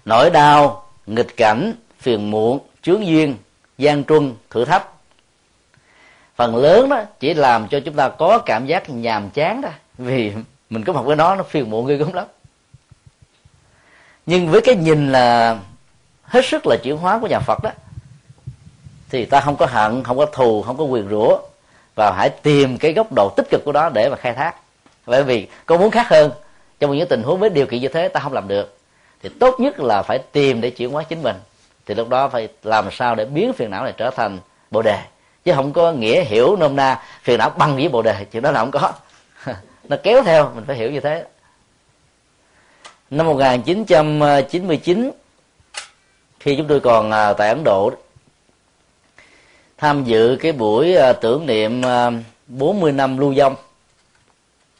[0.05, 3.37] Nỗi đau, nghịch cảnh, phiền muộn, chướng duyên,
[3.77, 4.87] gian truân, thử thách.
[6.35, 10.33] Phần lớn đó chỉ làm cho chúng ta có cảm giác nhàm chán đó vì
[10.69, 12.25] mình có một cái nó nó phiền muộn ghê gớm lắm.
[14.25, 15.57] Nhưng với cái nhìn là
[16.23, 17.71] hết sức là chuyển hóa của nhà phật đó
[19.09, 21.39] thì ta không có hận, không có thù, không có quyền rủa.
[21.95, 24.55] Và hãy tìm cái góc độ tích cực của đó để mà khai thác.
[25.05, 26.31] Bởi vì con muốn khác hơn,
[26.79, 28.77] trong những tình huống với điều kiện như thế ta không làm được.
[29.23, 31.35] Thì tốt nhất là phải tìm để chuyển hóa chính mình.
[31.85, 34.39] Thì lúc đó phải làm sao để biến phiền não này trở thành
[34.71, 34.99] bồ đề.
[35.45, 38.51] Chứ không có nghĩa hiểu nôm na phiền não bằng với bồ đề chuyện đó
[38.51, 38.91] là không có.
[39.83, 41.25] Nó kéo theo, mình phải hiểu như thế.
[43.09, 45.11] Năm 1999
[46.39, 47.91] khi chúng tôi còn à, tại Ấn Độ
[49.77, 52.11] tham dự cái buổi ờ, tưởng niệm ờ,
[52.47, 53.55] 40 năm lưu vong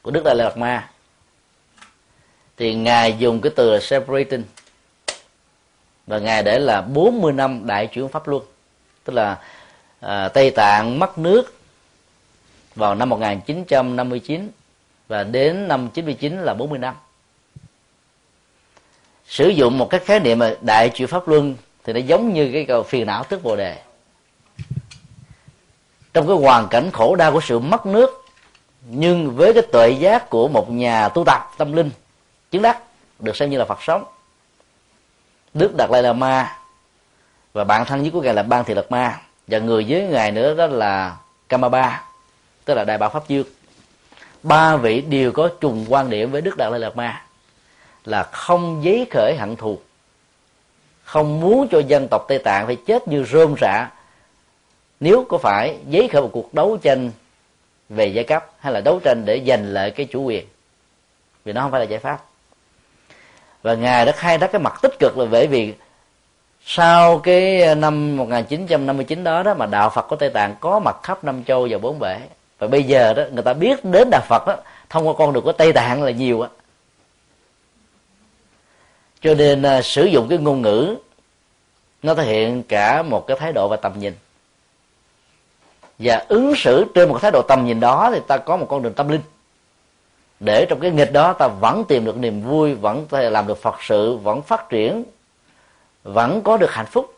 [0.02, 0.90] của Đức Đại Lạt Ma.
[2.58, 4.44] Thì ngài dùng cái từ là separating.
[6.08, 8.44] Và ngài để là 40 năm đại chuyển pháp luân.
[9.04, 9.38] Tức là
[10.00, 11.54] à, Tây Tạng mất nước
[12.76, 14.52] vào năm 1959
[15.08, 16.96] và đến năm 99 là 40 năm.
[19.28, 22.50] Sử dụng một cái khái niệm mà đại chuyển pháp luân thì nó giống như
[22.54, 23.85] cái câu phiền não tức bồ đề
[26.16, 28.26] trong cái hoàn cảnh khổ đau của sự mất nước,
[28.90, 31.90] nhưng với cái tuệ giác của một nhà tu tập tâm linh,
[32.52, 32.80] chứng đắc,
[33.20, 34.04] được xem như là phật sống.
[35.54, 36.58] Đức đạt lai là ma
[37.54, 40.32] và bạn thân nhất của ngài là ban thị lật ma, và người dưới ngài
[40.32, 41.18] nữa đó là
[41.50, 42.04] kamaba,
[42.66, 43.48] tức là đại bảo pháp dương
[44.44, 47.26] ba vị đều có trùng quan điểm với đức đạt lai lạt ma
[48.06, 49.80] là không giấy khởi hận thù,
[51.04, 53.90] không muốn cho dân tộc tây tạng phải chết như rơm rạ
[55.00, 57.12] nếu có phải giấy khởi một cuộc đấu tranh
[57.90, 60.46] về giai cấp hay là đấu tranh để giành lại cái chủ quyền
[61.46, 62.26] vì nó không phải là giải pháp.
[63.62, 65.74] Và ngài đã khai thác cái mặt tích cực là bởi vì
[66.66, 71.24] sau cái năm 1959 đó đó mà đạo Phật của Tây Tạng có mặt khắp
[71.24, 72.18] năm châu và bốn bể.
[72.60, 74.58] Và bây giờ đó người ta biết đến đạo Phật đó,
[74.90, 76.50] thông qua con đường của Tây Tạng là nhiều á.
[79.22, 80.96] Cho nên uh, sử dụng cái ngôn ngữ
[82.04, 84.14] nó thể hiện cả một cái thái độ và tầm nhìn
[86.00, 88.84] và ứng xử trên một thái độ tầm nhìn đó thì ta có một con
[88.84, 89.22] đường tâm linh.
[90.40, 93.48] Để trong cái nghịch đó ta vẫn tìm được niềm vui, vẫn có thể làm
[93.48, 95.04] được phật sự, vẫn phát triển,
[96.04, 97.14] vẫn có được hạnh phúc,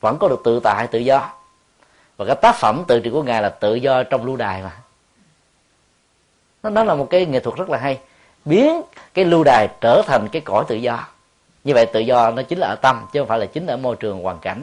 [0.00, 1.30] vẫn có được tự tại tự do.
[2.16, 4.72] Và cái tác phẩm tự trị của ngài là tự do trong lưu đài mà.
[6.62, 7.98] Nó là một cái nghệ thuật rất là hay.
[8.44, 8.82] Biến
[9.14, 11.08] cái lưu đài trở thành cái cõi tự do.
[11.64, 13.76] Như vậy tự do nó chính là ở tâm, chứ không phải là chính ở
[13.76, 14.62] môi trường hoàn cảnh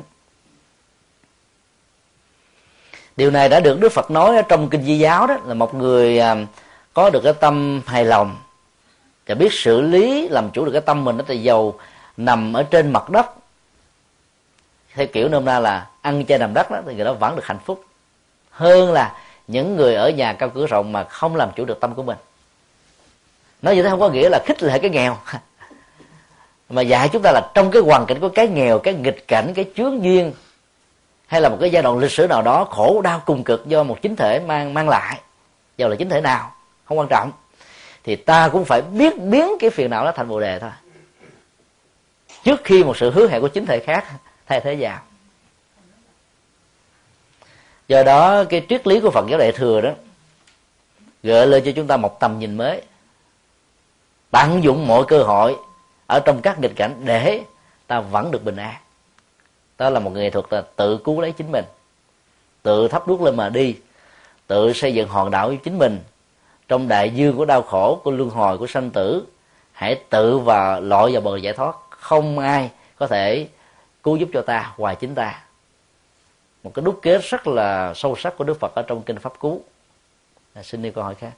[3.18, 5.74] điều này đã được đức phật nói ở trong kinh di giáo đó, là một
[5.74, 6.36] người à,
[6.94, 8.38] có được cái tâm hài lòng,
[9.28, 11.74] và biết xử lý, làm chủ được cái tâm mình đó, thì giàu
[12.18, 13.26] nằm ở trên mặt đất,
[14.94, 17.46] theo kiểu nôm na là ăn chơi nằm đất đó, thì người đó vẫn được
[17.46, 17.86] hạnh phúc.
[18.50, 19.16] Hơn là
[19.48, 22.18] những người ở nhà cao cửa rộng mà không làm chủ được tâm của mình.
[23.62, 25.18] Nói như thế không có nghĩa là khích lệ cái nghèo.
[26.70, 29.54] Mà dạy chúng ta là trong cái hoàn cảnh của cái nghèo, cái nghịch cảnh,
[29.54, 30.34] cái chướng duyên
[31.34, 33.84] hay là một cái giai đoạn lịch sử nào đó khổ đau cùng cực do
[33.84, 35.22] một chính thể mang mang lại
[35.78, 36.56] dầu là chính thể nào,
[36.86, 37.32] không quan trọng.
[38.04, 40.70] Thì ta cũng phải biết biến cái phiền não đó thành bồ đề thôi.
[42.44, 44.06] Trước khi một sự hứa hẹn của chính thể khác
[44.46, 45.00] thay thế vào.
[47.88, 49.90] Do đó, cái triết lý của phật giáo đại thừa đó,
[51.24, 52.82] gợi lên cho chúng ta một tầm nhìn mới.
[54.32, 55.56] Tận dụng mọi cơ hội
[56.08, 57.42] ở trong các nghịch cảnh để
[57.88, 58.76] ta vẫn được bình an
[59.78, 61.66] đó là một nghệ thuật là tự cứu lấy chính mình.
[62.62, 63.76] Tự thắp đuốc lên mà đi.
[64.48, 66.00] Tự xây dựng hòn đảo với chính mình.
[66.68, 69.26] Trong đại dương của đau khổ của luân hồi của sanh tử
[69.72, 71.76] hãy tự và lội vào bờ giải thoát.
[71.90, 73.48] Không ai có thể
[74.04, 75.44] cứu giúp cho ta ngoài chính ta.
[76.64, 79.40] Một cái đúc kết rất là sâu sắc của đức phật ở trong kinh pháp
[79.40, 79.62] cú.
[80.54, 81.32] À, xin đi câu hỏi khác.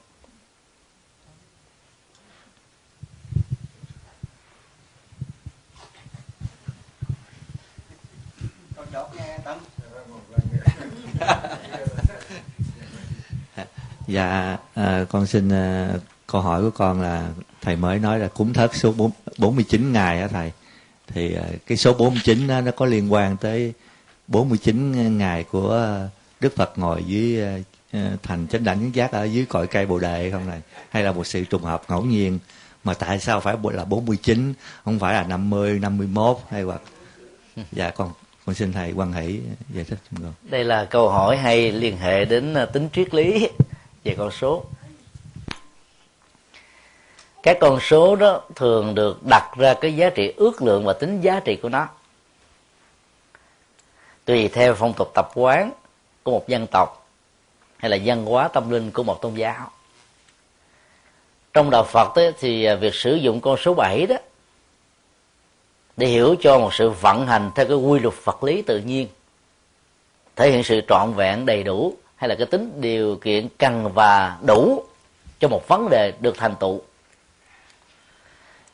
[14.06, 15.92] dạ à, con xin à,
[16.26, 17.28] câu hỏi của con là
[17.60, 20.52] thầy mới nói là cúng thất số 4, 49 ngày á thầy.
[21.06, 23.72] Thì à, cái số 49 đó, nó có liên quan tới
[24.28, 25.98] 49 ngày của
[26.40, 27.58] Đức Phật ngồi dưới à,
[27.92, 30.60] à thành chánh đảnh giác ở dưới cội cây Bồ đề không này?
[30.90, 32.38] Hay là một sự trùng hợp ngẫu nhiên
[32.84, 36.80] mà tại sao phải là 49 không phải là 50 51 hay hoặc
[37.72, 38.12] dạ con
[38.46, 39.40] con xin thầy quan hỷ
[39.70, 40.32] giải thích cho con.
[40.42, 43.48] Đây là câu hỏi hay liên hệ đến à, tính triết lý
[44.04, 44.64] về con số.
[47.42, 51.20] Các con số đó thường được đặt ra cái giá trị ước lượng và tính
[51.20, 51.88] giá trị của nó.
[54.24, 55.72] Tùy theo phong tục tập quán
[56.22, 57.08] của một dân tộc
[57.76, 59.70] hay là văn hóa tâm linh của một tôn giáo.
[61.54, 64.16] Trong đạo Phật ấy, thì à, việc sử dụng con số 7 đó
[65.96, 69.08] để hiểu cho một sự vận hành theo cái quy luật vật lý tự nhiên.
[70.36, 74.36] Thể hiện sự trọn vẹn, đầy đủ, hay là cái tính điều kiện cần và
[74.46, 74.84] đủ
[75.40, 76.80] cho một vấn đề được thành tựu.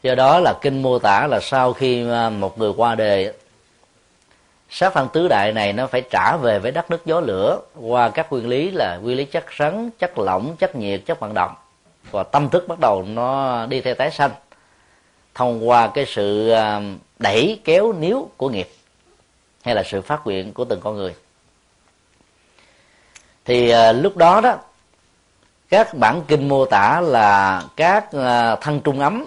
[0.03, 3.33] Do đó là kinh mô tả là sau khi à, một người qua đời,
[4.71, 8.09] sát thân tứ đại này nó phải trả về với đất nước gió lửa qua
[8.09, 11.55] các nguyên lý là nguyên lý chất rắn, chất lỏng, chất nhiệt, chất vận động.
[12.11, 14.31] Và tâm thức bắt đầu nó đi theo tái sanh
[15.35, 16.81] thông qua cái sự à,
[17.23, 18.69] đẩy kéo níu của nghiệp
[19.63, 21.15] hay là sự phát nguyện của từng con người.
[23.45, 24.59] Thì à, lúc đó đó
[25.69, 29.27] các bản kinh mô tả là các à, thân trung ấm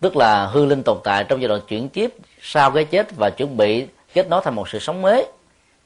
[0.00, 3.30] tức là hư linh tồn tại trong giai đoạn chuyển tiếp sau cái chết và
[3.30, 5.26] chuẩn bị kết nối thành một sự sống mới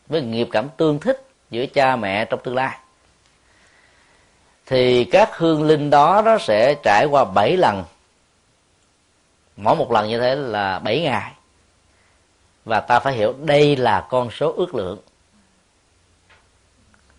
[0.07, 2.79] với nghiệp cảm tương thích giữa cha mẹ trong tương lai.
[4.67, 7.85] Thì các hương linh đó nó sẽ trải qua bảy lần
[9.59, 11.33] mỗi một lần như thế là bảy ngày.
[12.65, 14.99] Và ta phải hiểu đây là con số ước lượng.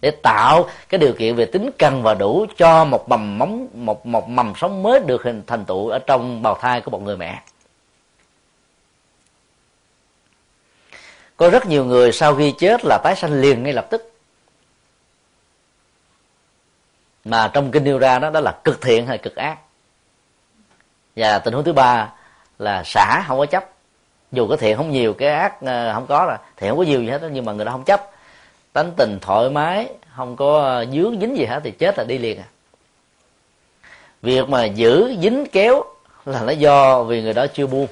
[0.01, 4.05] Để tạo cái điều kiện về tính cần và đủ cho một mầm móng một
[4.05, 7.17] một mầm sống mới được hình thành tựu ở trong bào thai của một người
[7.17, 7.43] mẹ.
[11.37, 14.13] Có rất nhiều người sau khi chết là tái sanh liền ngay lập tức.
[17.25, 19.57] Mà trong kinh nêu ra đó đó là cực thiện hay cực ác.
[21.15, 22.13] Và tình huống thứ ba
[22.59, 23.69] là xả không có chấp.
[24.31, 27.01] Dù có thiện không nhiều cái ác ờ, không có là thiện không có nhiều
[27.01, 28.11] gì hết nhưng mà người đó không chấp.
[28.73, 32.17] Tánh tình thoải mái không có ờ, dướng dính gì hết thì chết là đi
[32.17, 32.45] liền à.
[34.21, 35.83] Việc mà giữ dính kéo
[36.25, 37.87] là nó do vì người đó chưa buông.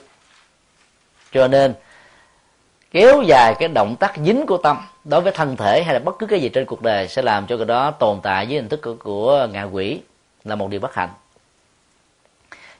[1.31, 1.73] Cho nên
[2.91, 6.19] kéo dài cái động tác dính của tâm đối với thân thể hay là bất
[6.19, 8.69] cứ cái gì trên cuộc đời sẽ làm cho người đó tồn tại dưới hình
[8.69, 9.99] thức của, của ngạ quỷ
[10.43, 11.09] là một điều bất hạnh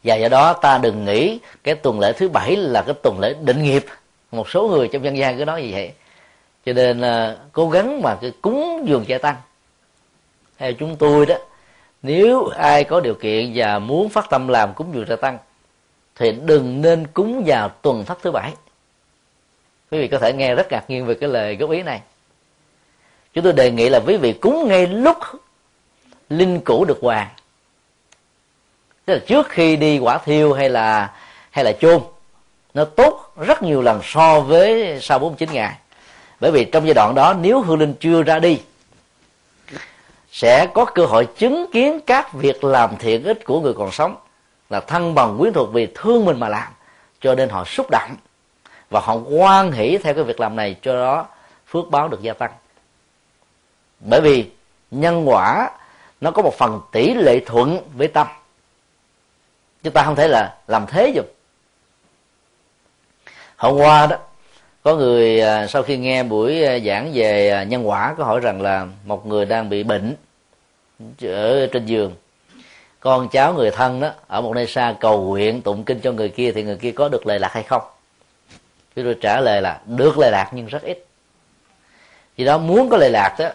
[0.07, 3.35] và do đó ta đừng nghĩ cái tuần lễ thứ bảy là cái tuần lễ
[3.41, 3.85] định nghiệp.
[4.31, 5.91] Một số người trong dân gian cứ nói như vậy.
[6.65, 9.35] Cho nên uh, cố gắng mà cái cúng dường gia tăng.
[10.57, 11.35] Theo chúng tôi đó
[12.01, 15.37] nếu ai có điều kiện và muốn phát tâm làm cúng dường gia tăng
[16.15, 18.53] thì đừng nên cúng vào tuần thất thứ bảy.
[19.91, 22.01] Quý vị có thể nghe rất ngạc nhiên về cái lời góp ý này.
[23.33, 25.17] Chúng tôi đề nghị là quý vị cúng ngay lúc
[26.29, 27.27] linh cũ được hoàng
[29.07, 31.11] tức là trước khi đi quả thiêu hay là
[31.51, 32.01] hay là chôn,
[32.73, 35.75] nó tốt rất nhiều lần so với sau 49 ngày.
[36.39, 38.61] Bởi vì trong giai đoạn đó, nếu hương linh chưa ra đi,
[40.31, 44.15] sẽ có cơ hội chứng kiến các việc làm thiện ích của người còn sống
[44.69, 46.67] là thân bằng quyến thuộc vì thương mình mà làm,
[47.21, 48.15] cho nên họ xúc động
[48.89, 51.25] và họ quan hỷ theo cái việc làm này, cho đó
[51.67, 52.51] phước báo được gia tăng.
[53.99, 54.49] Bởi vì
[54.91, 55.69] nhân quả
[56.21, 58.27] nó có một phần tỷ lệ thuận với tâm
[59.87, 61.33] chúng ta không thể là làm thế được.
[63.55, 64.17] Hôm qua đó,
[64.83, 68.39] có người à, sau khi nghe buổi à, giảng về à, nhân quả, có hỏi
[68.39, 70.15] rằng là một người đang bị bệnh
[71.21, 72.15] ở trên giường.
[72.99, 76.29] Con cháu người thân đó, ở một nơi xa cầu nguyện, tụng kinh cho người
[76.29, 77.81] kia thì người kia có được lệ lạc hay không?
[78.95, 81.05] Chúng tôi trả lời là được lệ lạc nhưng rất ít.
[82.37, 83.49] Vì đó muốn có lệ lạc đó,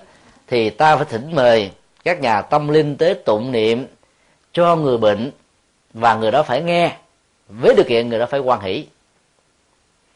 [0.47, 1.71] thì ta phải thỉnh mời
[2.05, 3.87] các nhà tâm linh tế tụng niệm
[4.53, 5.31] cho người bệnh
[5.95, 6.97] và người đó phải nghe.
[7.49, 8.87] Với điều kiện người đó phải quan hỷ.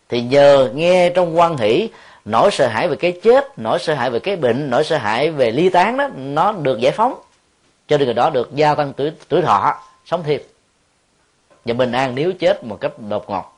[0.09, 1.89] Thì nhờ nghe trong quan hỷ,
[2.25, 5.31] nỗi sợ hãi về cái chết, nỗi sợ hãi về cái bệnh, nỗi sợ hãi
[5.31, 7.15] về ly tán đó, nó được giải phóng.
[7.89, 9.75] Cho nên người đó được gia tăng tuổi tuổi thọ,
[10.05, 10.41] sống thêm
[11.65, 13.53] và bình an nếu chết một cách đột ngột.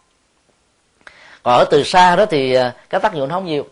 [1.42, 3.66] Còn ở từ xa đó thì à, cái tác dụng nó không nhiều.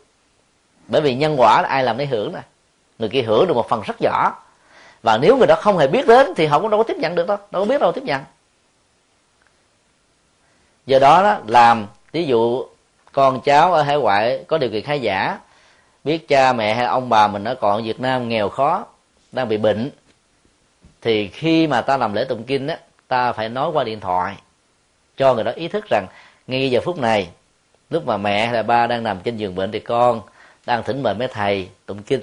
[0.88, 2.40] Bởi vì nhân quả là ai làm lấy hưởng nè.
[2.98, 4.42] Người kia hưởng được một phần rất nhỏ.
[5.02, 7.14] Và nếu người đó không hề biết đến thì họ cũng đâu có tiếp nhận
[7.14, 7.36] được đâu.
[7.50, 8.20] Đâu có biết đâu tiếp nhận
[10.86, 12.64] do đó, đó làm ví dụ
[13.12, 15.38] con cháu ở hải ngoại có điều kiện khai giả
[16.04, 18.86] biết cha mẹ hay ông bà mình ở còn Việt Nam nghèo khó
[19.32, 19.90] đang bị bệnh
[21.02, 22.78] thì khi mà ta làm lễ tụng kinh á
[23.08, 24.36] ta phải nói qua điện thoại
[25.16, 26.06] cho người đó ý thức rằng
[26.46, 27.28] ngay giờ phút này
[27.90, 30.20] lúc mà mẹ hay là ba đang nằm trên giường bệnh thì con
[30.66, 32.20] đang thỉnh mời mấy thầy tụng kinh.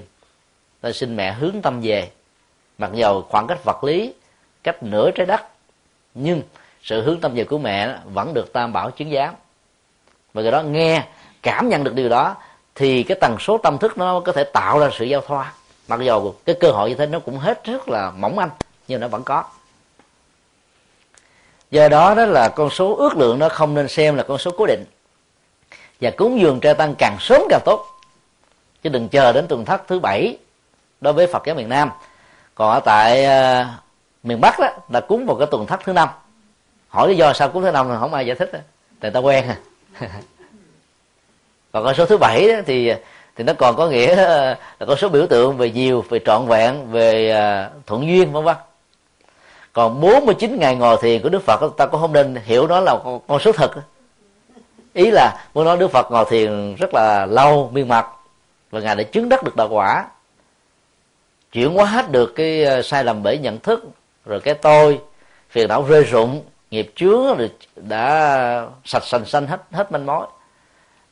[0.81, 2.09] Ta xin mẹ hướng tâm về
[2.77, 4.13] mặc dầu khoảng cách vật lý
[4.63, 5.41] cách nửa trái đất
[6.13, 6.41] nhưng
[6.83, 9.33] sự hướng tâm về của mẹ vẫn được tam bảo chứng giám.
[10.33, 11.03] Và người đó nghe
[11.43, 12.35] cảm nhận được điều đó
[12.75, 15.53] thì cái tần số tâm thức nó có thể tạo ra sự giao thoa.
[15.87, 18.49] Mặc dù cái cơ hội như thế nó cũng hết rất là mỏng manh
[18.87, 19.43] nhưng nó vẫn có.
[21.71, 24.51] Do đó đó là con số ước lượng nó không nên xem là con số
[24.57, 24.85] cố định.
[26.01, 27.87] Và cúng dường tre tăng càng sớm càng tốt.
[28.83, 30.37] Chứ đừng chờ đến tuần thất thứ bảy
[31.01, 31.91] đối với phật giáo miền nam.
[32.55, 33.67] Còn ở tại uh,
[34.23, 36.09] miền bắc đó là cúng vào cái tuần thất thứ năm
[36.93, 38.51] hỏi lý do sao cúng thứ năm là không ai giải thích
[38.99, 39.57] tại ta quen à.
[41.71, 42.93] Còn con số thứ bảy đó thì
[43.35, 46.91] thì nó còn có nghĩa là con số biểu tượng về nhiều về trọn vẹn
[46.91, 48.55] về à, thuận duyên vân vân.
[49.73, 52.95] Còn 49 ngày ngồi thiền của Đức Phật ta cũng không nên hiểu nó là
[53.27, 53.71] con, số thật
[54.93, 58.05] ý là muốn nói Đức Phật ngồi thiền rất là lâu miên mật
[58.71, 60.05] và ngài đã chứng đắc được đạo quả.
[61.51, 63.83] Chuyển hóa hết được cái à, sai lầm bể nhận thức
[64.25, 64.99] rồi cái tôi
[65.49, 66.41] phiền não rơi rụng
[66.73, 70.27] nghiệp chướng được đã sạch sành xanh hết hết manh mối.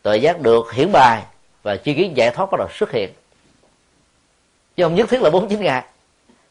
[0.02, 1.22] Tội giác được hiển bài,
[1.64, 3.10] và chi kiến giải thoát bắt đầu xuất hiện.
[4.76, 5.84] Chứ không nhất thiết là 49 ngày.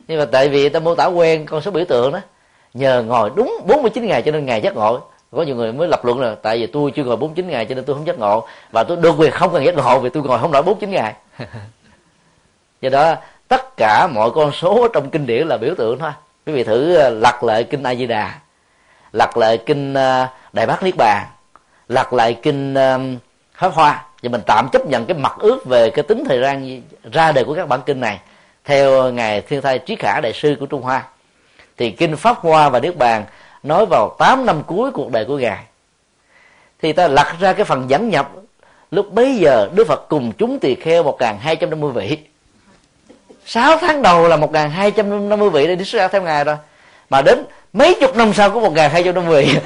[0.08, 2.20] Nhưng mà tại vì ta mô tả quen con số biểu tượng đó,
[2.74, 5.00] nhờ ngồi đúng 49 ngày cho nên ngày giác ngộ.
[5.30, 7.74] Có nhiều người mới lập luận là tại vì tôi chưa ngồi 49 ngày cho
[7.74, 8.46] nên tôi không giác ngộ.
[8.72, 11.14] Và tôi được quyền không cần giác ngộ vì tôi ngồi không nổi 49 ngày.
[12.80, 13.14] Do đó,
[13.48, 16.10] tất cả mọi con số trong kinh điển là biểu tượng thôi.
[16.46, 18.38] Quý vị thử ờ, lật lại kinh a di đà
[19.12, 21.26] lật lại kinh ờ, đại bát niết bàn.
[21.88, 22.98] Lật lại kinh ờ,
[23.54, 24.04] pháp hoa.
[24.22, 26.82] Và mình tạm chấp nhận cái mặt ước về cái tính thời gian
[27.12, 28.20] ra đời của các bản kinh này
[28.64, 31.02] theo ngài thiên thai trí khả đại sư của trung hoa.
[31.76, 33.24] Thì kinh pháp hoa và niết bàn
[33.62, 35.64] nói vào 8 năm cuối cuộc đời của ngài.
[36.82, 38.30] Thì ta lật ra cái phần dẫn nhập.
[38.90, 42.18] Lúc bấy giờ đức phật cùng chúng tỳ kheo một hai trăm năm mươi vị.
[43.46, 46.22] Sáu tháng đầu là một hai trăm năm mươi vị để đi xuất gia theo
[46.22, 46.56] ngài rồi
[47.10, 49.44] mà đến mấy chục năm sau có một hai trăm năm mươi.
[49.44, 49.60] Vị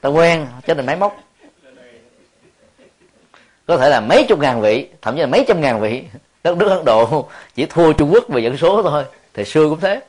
[0.00, 1.16] ta quen cho nên máy móc.
[3.66, 6.04] Có thể là mấy chục ngàn vị thậm chí là mấy trăm ngàn vị.
[6.44, 9.04] Đất nước ấn độ chỉ thua trung quốc về dân số thôi
[9.34, 10.00] thời xưa cũng thế.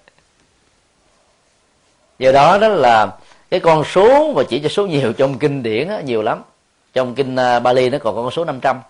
[2.19, 3.17] Do đó đó là
[3.51, 6.43] cái con số và chỉ cho số nhiều trong kinh điển đó, nhiều lắm.
[6.93, 8.81] Trong kinh à, Bali nó còn có con số 500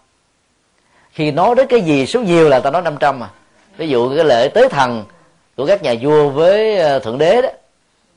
[1.12, 3.30] khi nói đến cái gì số nhiều là ta nói 500 mà
[3.78, 5.04] ví dụ cái lễ tế thần
[5.58, 7.50] của các nhà vua với ờ, thượng đế đó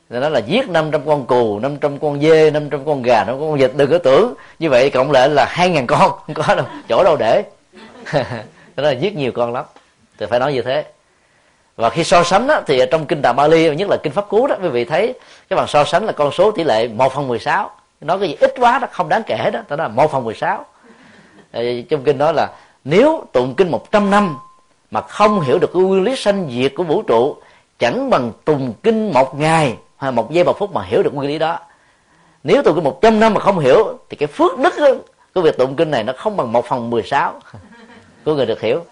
[0.09, 3.57] Rồi nó là giết 500 con cừu 500 con dê 500 con gà 500 con
[3.57, 4.33] vịt đừng có tưởng.
[4.59, 7.43] Như vậy cộng lại là 2.000 con không có đâu chỗ đâu để.
[8.75, 9.65] Đó là giết nhiều con lắm
[10.19, 10.85] thì phải nói như thế.
[11.75, 14.47] Và khi so sánh đó, thì trong kinh Tạng Bali nhất là kinh Pháp Cú
[14.47, 15.13] đó quý vị thấy
[15.49, 18.37] cái bằng so sánh là con số tỷ lệ 1 phần 16 nói cái gì
[18.39, 20.65] ít quá đó không đáng kể đó đó là 1 phần 16
[21.51, 22.49] ờ, trong kinh đó là
[22.83, 24.37] nếu tụng kinh 100 năm
[24.91, 27.37] mà không hiểu được cái nguyên lý sanh diệt của vũ trụ
[27.79, 31.29] chẳng bằng tùng kinh một ngày hay một giây một phút mà hiểu được nguyên
[31.29, 31.59] lý đó.
[32.43, 34.87] Nếu tụng kinh 100 năm mà không hiểu thì cái phước đức đó,
[35.33, 37.33] của việc tụng kinh này nó không bằng một phần 16
[38.25, 38.83] của người được hiểu.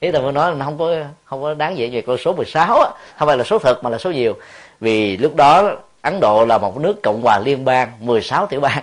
[0.00, 2.32] Ý tôi muốn nói là nó không có không có đáng vậy về con số
[2.32, 4.36] 16 á không phải là số thật mà là số nhiều.
[4.80, 5.72] Vì lúc đó
[6.02, 8.82] Ấn Độ là một nước cộng hòa liên bang 16 tiểu bang.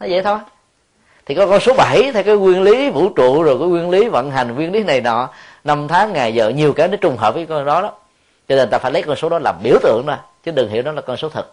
[0.00, 0.38] Nó vậy thôi
[1.28, 4.08] thì có con số 7 theo cái nguyên lý vũ trụ rồi, cái nguyên lý
[4.08, 5.28] vận hành, nguyên lý này nọ,
[5.64, 7.92] năm tháng, ngày, giờ, nhiều cái nó trùng hợp với con đó đó
[8.48, 10.82] cho nên ta phải lấy con số đó làm biểu tượng ra chứ đừng hiểu
[10.82, 11.46] nó là con số thật.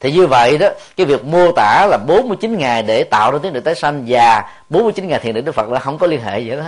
[0.00, 3.52] Thì như vậy đó, cái việc mô tả là 49 ngày để tạo ra tiếng
[3.52, 6.42] được tái sanh và 49 ngày thiền định Đức Phật là không có liên hệ
[6.46, 6.64] vậy đó.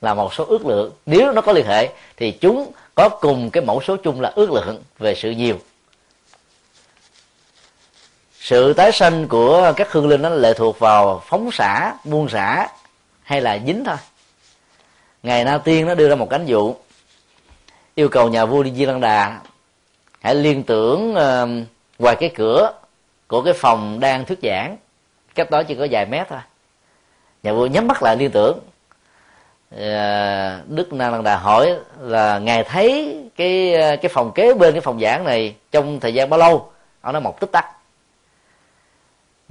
[0.00, 0.92] Là một số ước lượng.
[1.06, 4.50] Nếu nó có liên hệ, thì chúng có cùng cái mẫu số chung là ước
[4.52, 5.56] lượng về sự nhiều
[8.42, 12.68] sự tái sanh của các hương linh nó lệ thuộc vào phóng xả buông xả
[13.22, 13.96] hay là dính thôi.
[15.22, 16.74] Ngày na tiên nó đưa ra một cánh dụ
[17.94, 19.40] yêu cầu nhà vua đi di lăng đà
[20.20, 21.66] hãy liên tưởng uh,
[21.98, 22.72] ngoài cái cửa
[23.26, 24.76] của cái phòng đang thuyết giảng
[25.34, 26.40] cách đó chỉ có vài mét thôi.
[27.42, 28.58] Nhà vua nhắm mắt lại liên tưởng.
[29.76, 34.72] Ờ, Đức na lăng đà hỏi là ngài thấy cái ờ, cái phòng kế bên
[34.72, 36.72] cái phòng giảng này trong thời gian bao lâu?
[37.00, 37.81] Ông nói một tích tắc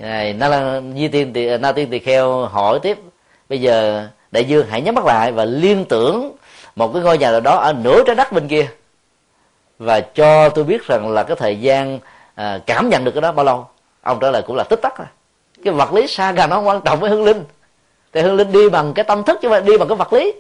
[0.02, 2.98] ngài na lăng di tiên tỳ à, na tiên tỳ kheo hỏi tiếp.
[3.50, 6.36] Bây giờ đại dương hãy nhắm mắt lại và liên tưởng
[6.76, 8.68] một cái ngôi nhà nào đó ở nửa trái đất bên kia.
[9.80, 12.00] Và cho tôi biết rằng là cái thời gian
[12.36, 13.68] à, cảm nhận được cái đó bao lâu.
[14.02, 15.08] Ông trả lời cũng là tích tắc rồi
[15.64, 17.44] cái vật lý xa gần nó quan trọng với hương linh.
[18.14, 20.34] Thì hương linh đi bằng cái tâm thức chứ không đi bằng cái vật lý.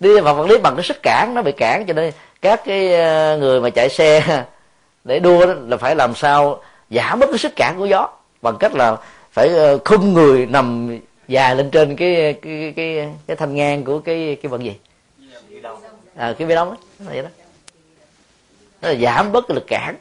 [0.00, 2.12] Đi bằng vật lý bằng cái sức cản nó bị cản cho nên
[2.42, 4.44] các cái à, người mà chạy xe
[5.04, 8.08] để đua đó là phải làm sao giảm bớt cái sức cản của gió
[8.46, 8.96] bằng cách là
[9.32, 13.98] phải ờ, khung người nằm dài lên trên cái cái cái cái thanh ngang của
[13.98, 14.76] cái cái vận gì?
[16.16, 17.28] À, cái bê đông đó vậy đó.
[18.82, 19.96] Nó là giảm bớt cái lực cản.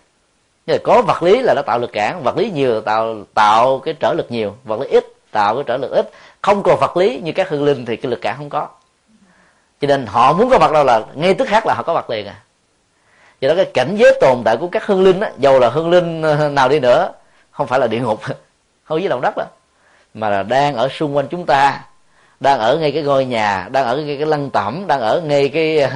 [0.65, 3.93] Nhưng có vật lý là nó tạo lực cản vật lý nhiều tạo tạo cái
[3.99, 6.09] trở lực nhiều vật lý ít tạo cái trở lực ít.
[6.41, 8.67] Không còn vật lý như các hương linh thì cái lực cản không có.
[9.81, 12.09] Cho nên họ muốn có vật đâu là ngay tức khác là họ có vật
[12.09, 12.41] liền à.
[13.41, 15.89] Do đó cái cảnh giới tồn tại của các hương linh á dầu là hương
[15.89, 17.11] linh ờ, nào đi nữa
[17.55, 18.21] không phải là địa ngục
[18.83, 19.45] không dưới lòng đất đó.
[20.13, 21.83] Mà là đang ở xung quanh chúng ta,
[22.39, 25.49] đang ở ngay cái ngôi nhà, đang ở ngay cái lăng tẩm, đang ở ngay
[25.49, 25.77] cái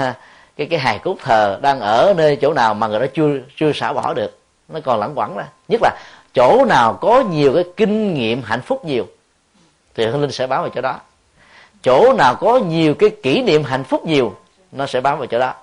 [0.57, 3.72] cái cái hài cốt thờ, đang ở nơi chỗ nào mà người đó chưa chưa
[3.74, 4.39] xả bỏ được.
[4.70, 5.97] Nó còn lẳng quẩn ra nhất là
[6.34, 9.07] chỗ nào có nhiều cái kinh nghiệm hạnh phúc nhiều,
[9.95, 10.99] thì hương linh sẽ báo vào chỗ đó.
[11.84, 14.36] Chỗ nào có nhiều cái kỷ niệm hạnh phúc nhiều,
[14.72, 15.53] nó sẽ báo vào chỗ đó.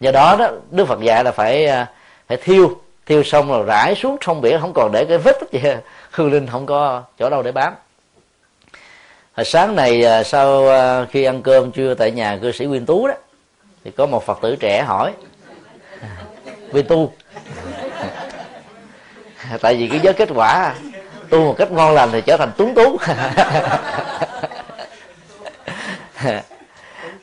[0.00, 1.86] Do đó đó, đức phật dạy là phải à,
[2.28, 5.52] phải thiêu thiêu xong rồi rải xuống sông biển, không còn để cái vết tích
[5.52, 5.70] gì.
[6.10, 7.74] Hương linh không có chỗ đâu để bám.
[9.36, 12.86] Hồi sáng này à, sau à, khi ăn cơm trưa tại nhà cư sĩ nguyên
[12.86, 13.14] tú đó,
[13.84, 15.12] thì có một phật tử trẻ hỏi.
[16.72, 17.12] Nguyên tu.
[19.60, 20.74] Tại vì cái giới kết quả,
[21.30, 22.98] tu một cách ngon lành thì trở thành tuấn tú.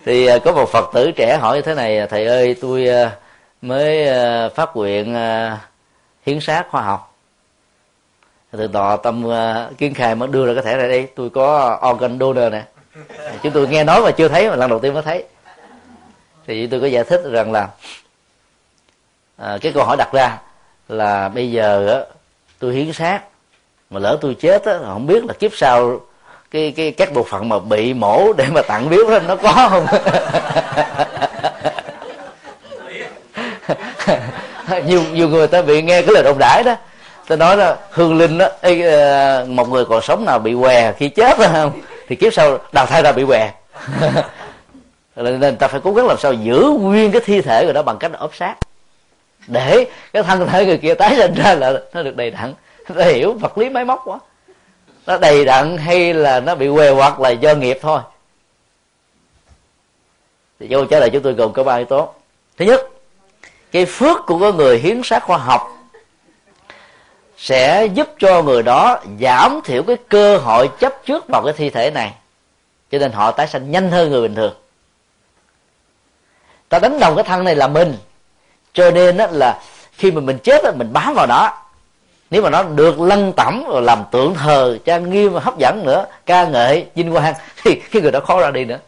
[0.05, 2.87] Thì à, có một phật tử trẻ hỏi như thế này, thầy ơi, tôi
[3.61, 4.07] mới
[4.55, 5.15] phát nguyện
[6.25, 7.15] hiến sát khoa học.
[8.51, 11.79] Từ đó tâm ờ, kiến khai mới đưa ra cái thẻ này đi tôi có
[11.89, 12.63] organ donor nè.
[13.43, 15.23] Chúng tôi nghe nói mà chưa thấy mà lần đầu tiên mới thấy.
[16.47, 17.67] Thì tôi có giải thích rằng là
[19.37, 20.37] à, cái câu hỏi đặt ra
[20.87, 22.07] là bây giờ ờ,
[22.59, 23.21] tôi hiến xác
[23.89, 26.01] mà lỡ tôi chết á, không biết là kiếp sau
[26.51, 29.69] cái cái các bộ phận mà bị mổ để mà tặng biếu đó nó có
[29.69, 29.85] không?
[34.85, 36.75] nhiều nhiều người ta bị nghe cái lời đồn đãi đó.
[37.27, 41.09] Ta nói là hương linh đó ờ, một người còn sống nào bị què khi
[41.09, 41.71] chết đó không?
[42.07, 43.51] Thì kiếp sau đào thai ra bị què.
[45.15, 47.97] Nên ta phải cố gắng làm sao giữ nguyên cái thi thể rồi đó bằng
[47.97, 48.55] cách ốp sát
[49.47, 52.53] để cái thân thể người kia tái sinh ra là nó được đầy đặn.
[52.89, 54.19] Nó hiểu vật lý máy móc quá.
[55.07, 58.01] Nó đầy đặn hay là nó bị què hoặc là do nghiệp thôi.
[60.59, 62.13] Thì câu trả lời chúng tôi gồm có ba yếu tố.
[62.57, 62.89] Thứ nhất
[63.71, 65.79] cái phước của cái người hiến sát khoa học
[67.37, 71.69] sẽ giúp cho người đó giảm thiểu cái cơ hội chấp trước vào cái thi
[71.69, 72.13] thể này.
[72.91, 74.53] Cho nên họ tái sanh nhanh hơn người bình thường.
[76.69, 77.97] Ta đánh đồng cái thân này là mình.
[78.73, 79.61] Cho nên đó là
[79.91, 81.63] khi mà mình chết đó, mình bám vào đó.
[82.29, 85.85] Nếu mà nó được lăn tẩm rồi làm tượng thờ trang nghiêm và hấp dẫn
[85.85, 88.79] nữa ca ngợi vinh quang thì cái người đó khó ra đi nữa.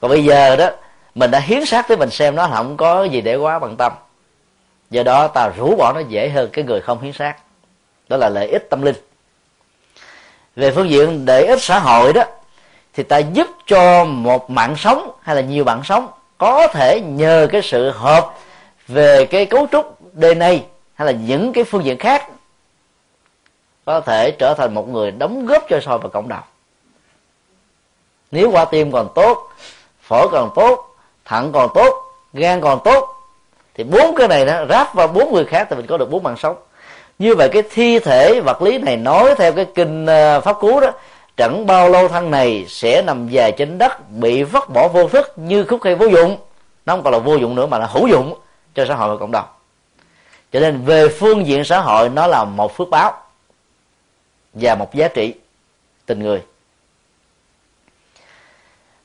[0.00, 0.70] Còn bây giờ đó
[1.14, 3.92] mình đã hiến xác tới mình xem nó không có gì để quá bằng tâm.
[4.90, 7.36] Do đó ta rũ bỏ nó dễ hơn cái người không hiến xác.
[8.08, 8.96] Đó là lợi ích tâm linh.
[10.56, 12.22] Về phương diện lợi ích xã hội đó,
[12.94, 16.08] thì ta giúp cho một mạng sống hay là nhiều mạng sống
[16.38, 18.34] có thể nhờ cái sự hợp
[18.88, 20.48] về cái cấu trúc DNA
[20.94, 22.28] hay là những cái phương diện khác
[23.84, 26.42] có thể trở thành một người đóng góp cho xã hội và cộng đồng.
[28.30, 29.48] Nếu qua tim còn tốt,
[30.02, 30.91] phổi còn tốt
[31.24, 31.94] thận còn tốt,
[32.32, 33.08] gan còn tốt.
[33.74, 36.22] Thì bốn cái này nó ráp vào bốn người khác thì mình có được bốn
[36.22, 36.56] mạng sống.
[37.18, 40.80] Như vậy cái thi thể, vật lý này nói theo cái kinh ờ, pháp cú
[40.80, 40.90] đó,
[41.36, 45.32] chẳng bao lâu thân này sẽ nằm dài trên đất, bị vứt bỏ vô thức
[45.36, 46.36] như khúc cây vô dụng.
[46.86, 48.34] Nó không còn là vô dụng nữa mà là hữu dụng
[48.74, 49.46] cho xã hội và cộng đồng.
[50.52, 53.12] Cho nên về phương diện xã hội, nó là một phước báo
[54.54, 55.34] và một giá trị
[56.06, 56.42] tình người.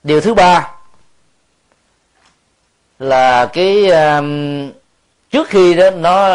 [0.03, 0.71] Điều thứ ba
[2.99, 4.71] là cái um,
[5.31, 6.27] trước khi đó nó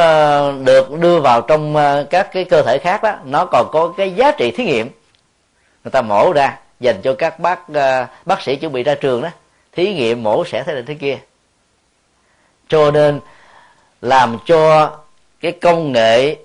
[0.48, 3.94] uh, được đưa vào trong uh, các cái cơ thể khác đó nó còn có
[3.96, 4.90] cái giá trị thí nghiệm.
[5.84, 9.22] Người ta mổ ra dành cho các bác uh, bác sĩ chuẩn bị ra trường
[9.22, 9.28] đó
[9.72, 11.18] thí nghiệm mổ sẽ thế này thế kia.
[12.68, 13.20] Cho nên
[14.02, 14.90] làm cho
[15.40, 16.36] cái công nghệ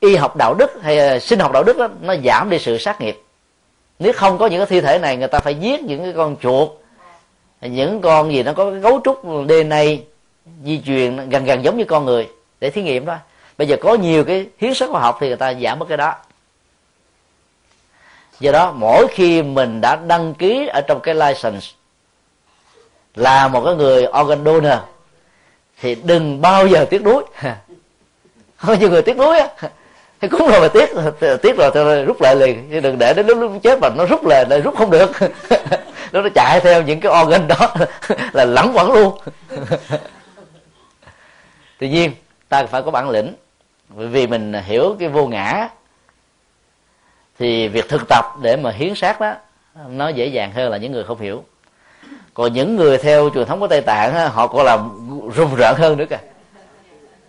[0.00, 2.78] y học đạo đức hay uh, sinh học đạo đức đó, nó giảm đi sự
[2.78, 3.22] sát nghiệp.
[3.98, 6.36] Nếu không có những cái thi thể này người ta phải giết những cái con
[6.42, 6.68] chuột
[7.68, 9.84] những con gì nó có cái cấu trúc DNA
[10.64, 12.28] di truyền gần gần giống như con người
[12.60, 13.16] để thí nghiệm đó.
[13.58, 15.96] Bây giờ có nhiều cái hiến sức khoa học thì người ta giảm mất cái
[15.96, 16.14] đó.
[18.40, 21.66] Do đó mỗi khi mình đã đăng ký ở trong cái license
[23.14, 24.78] là một cái người organ donor
[25.80, 27.24] thì đừng bao giờ tiếc nuối.
[28.66, 29.48] Có nhiều người tiếc nuối á.
[30.20, 30.90] Thì cũng rồi mà tiếc
[31.42, 34.04] tiếc rồi thì rút lại liền chứ đừng để đến lúc, lúc chết mà nó
[34.04, 35.10] rút lại lại rút không được.
[36.12, 37.74] nó nó chạy theo những cái organ đó
[38.32, 39.18] là lẳng quẩn luôn.
[41.78, 42.12] Tuy nhiên
[42.48, 43.34] ta phải có bản lĩnh.
[43.88, 45.68] Vì mình hiểu cái vô ngã
[47.38, 49.34] thì việc thực tập để mà hiến xác đó
[49.88, 51.44] nó dễ dàng hơn là những người không hiểu.
[52.34, 54.90] Còn những người theo truyền thống của tây tạng họ còn làm
[55.34, 56.18] rùng rợn hơn nữa kìa.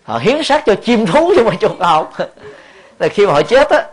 [0.04, 2.14] Họ hiến xác cho chim thú chứ mà cho học.
[3.00, 3.86] Là khi mà họ chết á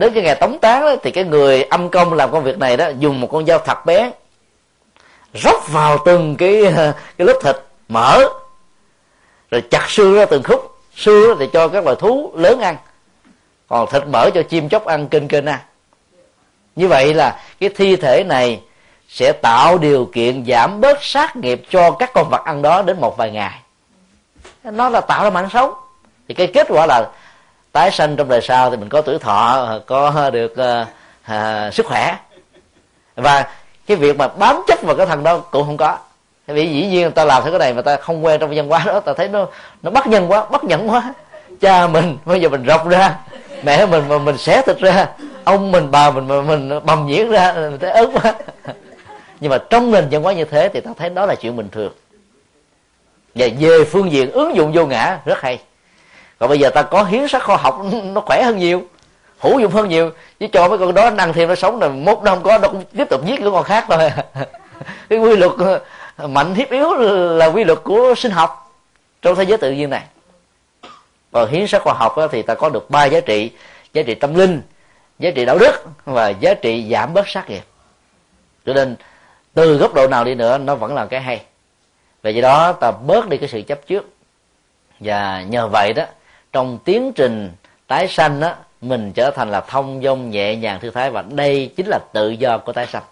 [0.00, 2.76] đến cái ngày tống tán đó, thì cái người âm công làm công việc này
[2.76, 4.10] đó dùng một con dao thật bé
[5.34, 6.62] rót vào từng cái
[7.18, 7.56] cái lớp thịt
[7.88, 8.22] mỡ.
[9.50, 12.76] Rồi chặt xương ra từng khúc xương thì cho các loài thú lớn ăn.
[13.68, 15.58] Còn thịt mỡ cho chim chóc ăn kênh kênh ăn.
[16.76, 18.60] Như vậy là cái thi thể này
[19.08, 23.00] sẽ tạo điều kiện giảm bớt sát nghiệp cho các con vật ăn đó đến
[23.00, 23.60] một vài ngày.
[24.64, 25.74] Nó là tạo ra mạng sống.
[26.28, 27.10] Thì cái kết quả là
[27.72, 30.88] tái sanh trong đời sau thì mình có tuổi thọ có được uh,
[31.32, 32.16] uh, sức khỏe.
[33.16, 33.46] Và
[33.86, 35.98] cái việc mà bám chấp vào cái thằng đó cũng không có.
[36.46, 38.68] Vì dĩ nhiên người ta làm theo cái này mà ta không quen trong văn
[38.68, 39.46] hóa đó ta thấy nó
[39.82, 41.14] nó bất nhân quá bất nhẫn quá.
[41.60, 43.16] Cha mình bây giờ mình rọc ra
[43.62, 45.08] mẹ mình mà mình xé thịt ra
[45.44, 48.34] ông mình bà mình mà mình bầm nhiễn ra mình thấy ớn quá.
[49.40, 51.68] Nhưng mà trong nền văn hóa như thế thì ta thấy đó là chuyện bình
[51.72, 51.92] thường.
[53.34, 55.58] Và về phương diện ứng dụng vô ngã rất hay
[56.40, 58.82] còn bây giờ ta có hiến sách khoa học, nó khỏe hơn nhiều,
[59.38, 60.10] hữu dụng hơn nhiều.
[60.40, 62.68] Chứ cho mấy con đó năng thêm nó sống rồi mốt nó không có nó
[62.68, 64.10] cũng tiếp tục giết những con khác thôi.
[65.08, 65.52] Cái quy luật
[66.16, 66.94] ờ, mạnh hiếp yếu
[67.36, 68.72] là quy luật của sinh học
[69.22, 70.02] trong thế giới tự nhiên này.
[71.32, 73.50] Còn hiến sách khoa học thì ta có được ba giá trị
[73.94, 74.62] giá trị tâm linh,
[75.18, 75.72] giá trị đạo đức
[76.04, 77.62] và giá trị giảm bớt sát nghiệp.
[78.66, 78.96] Cho nên,
[79.54, 81.42] từ góc độ nào đi nữa, nó vẫn là cái hay.
[82.22, 84.08] Vì vậy đó, ta bớt đi cái sự chấp trước.
[85.00, 86.04] Và nhờ vậy đó
[86.52, 87.52] trong tiến trình
[87.86, 91.72] tái sanh đó mình trở thành là thông dong nhẹ nhàng thư thái và đây
[91.76, 93.02] chính là tự do của tái sanh.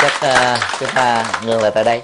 [0.00, 1.96] Chắc uh, chúng ta ngừng lại tại đây.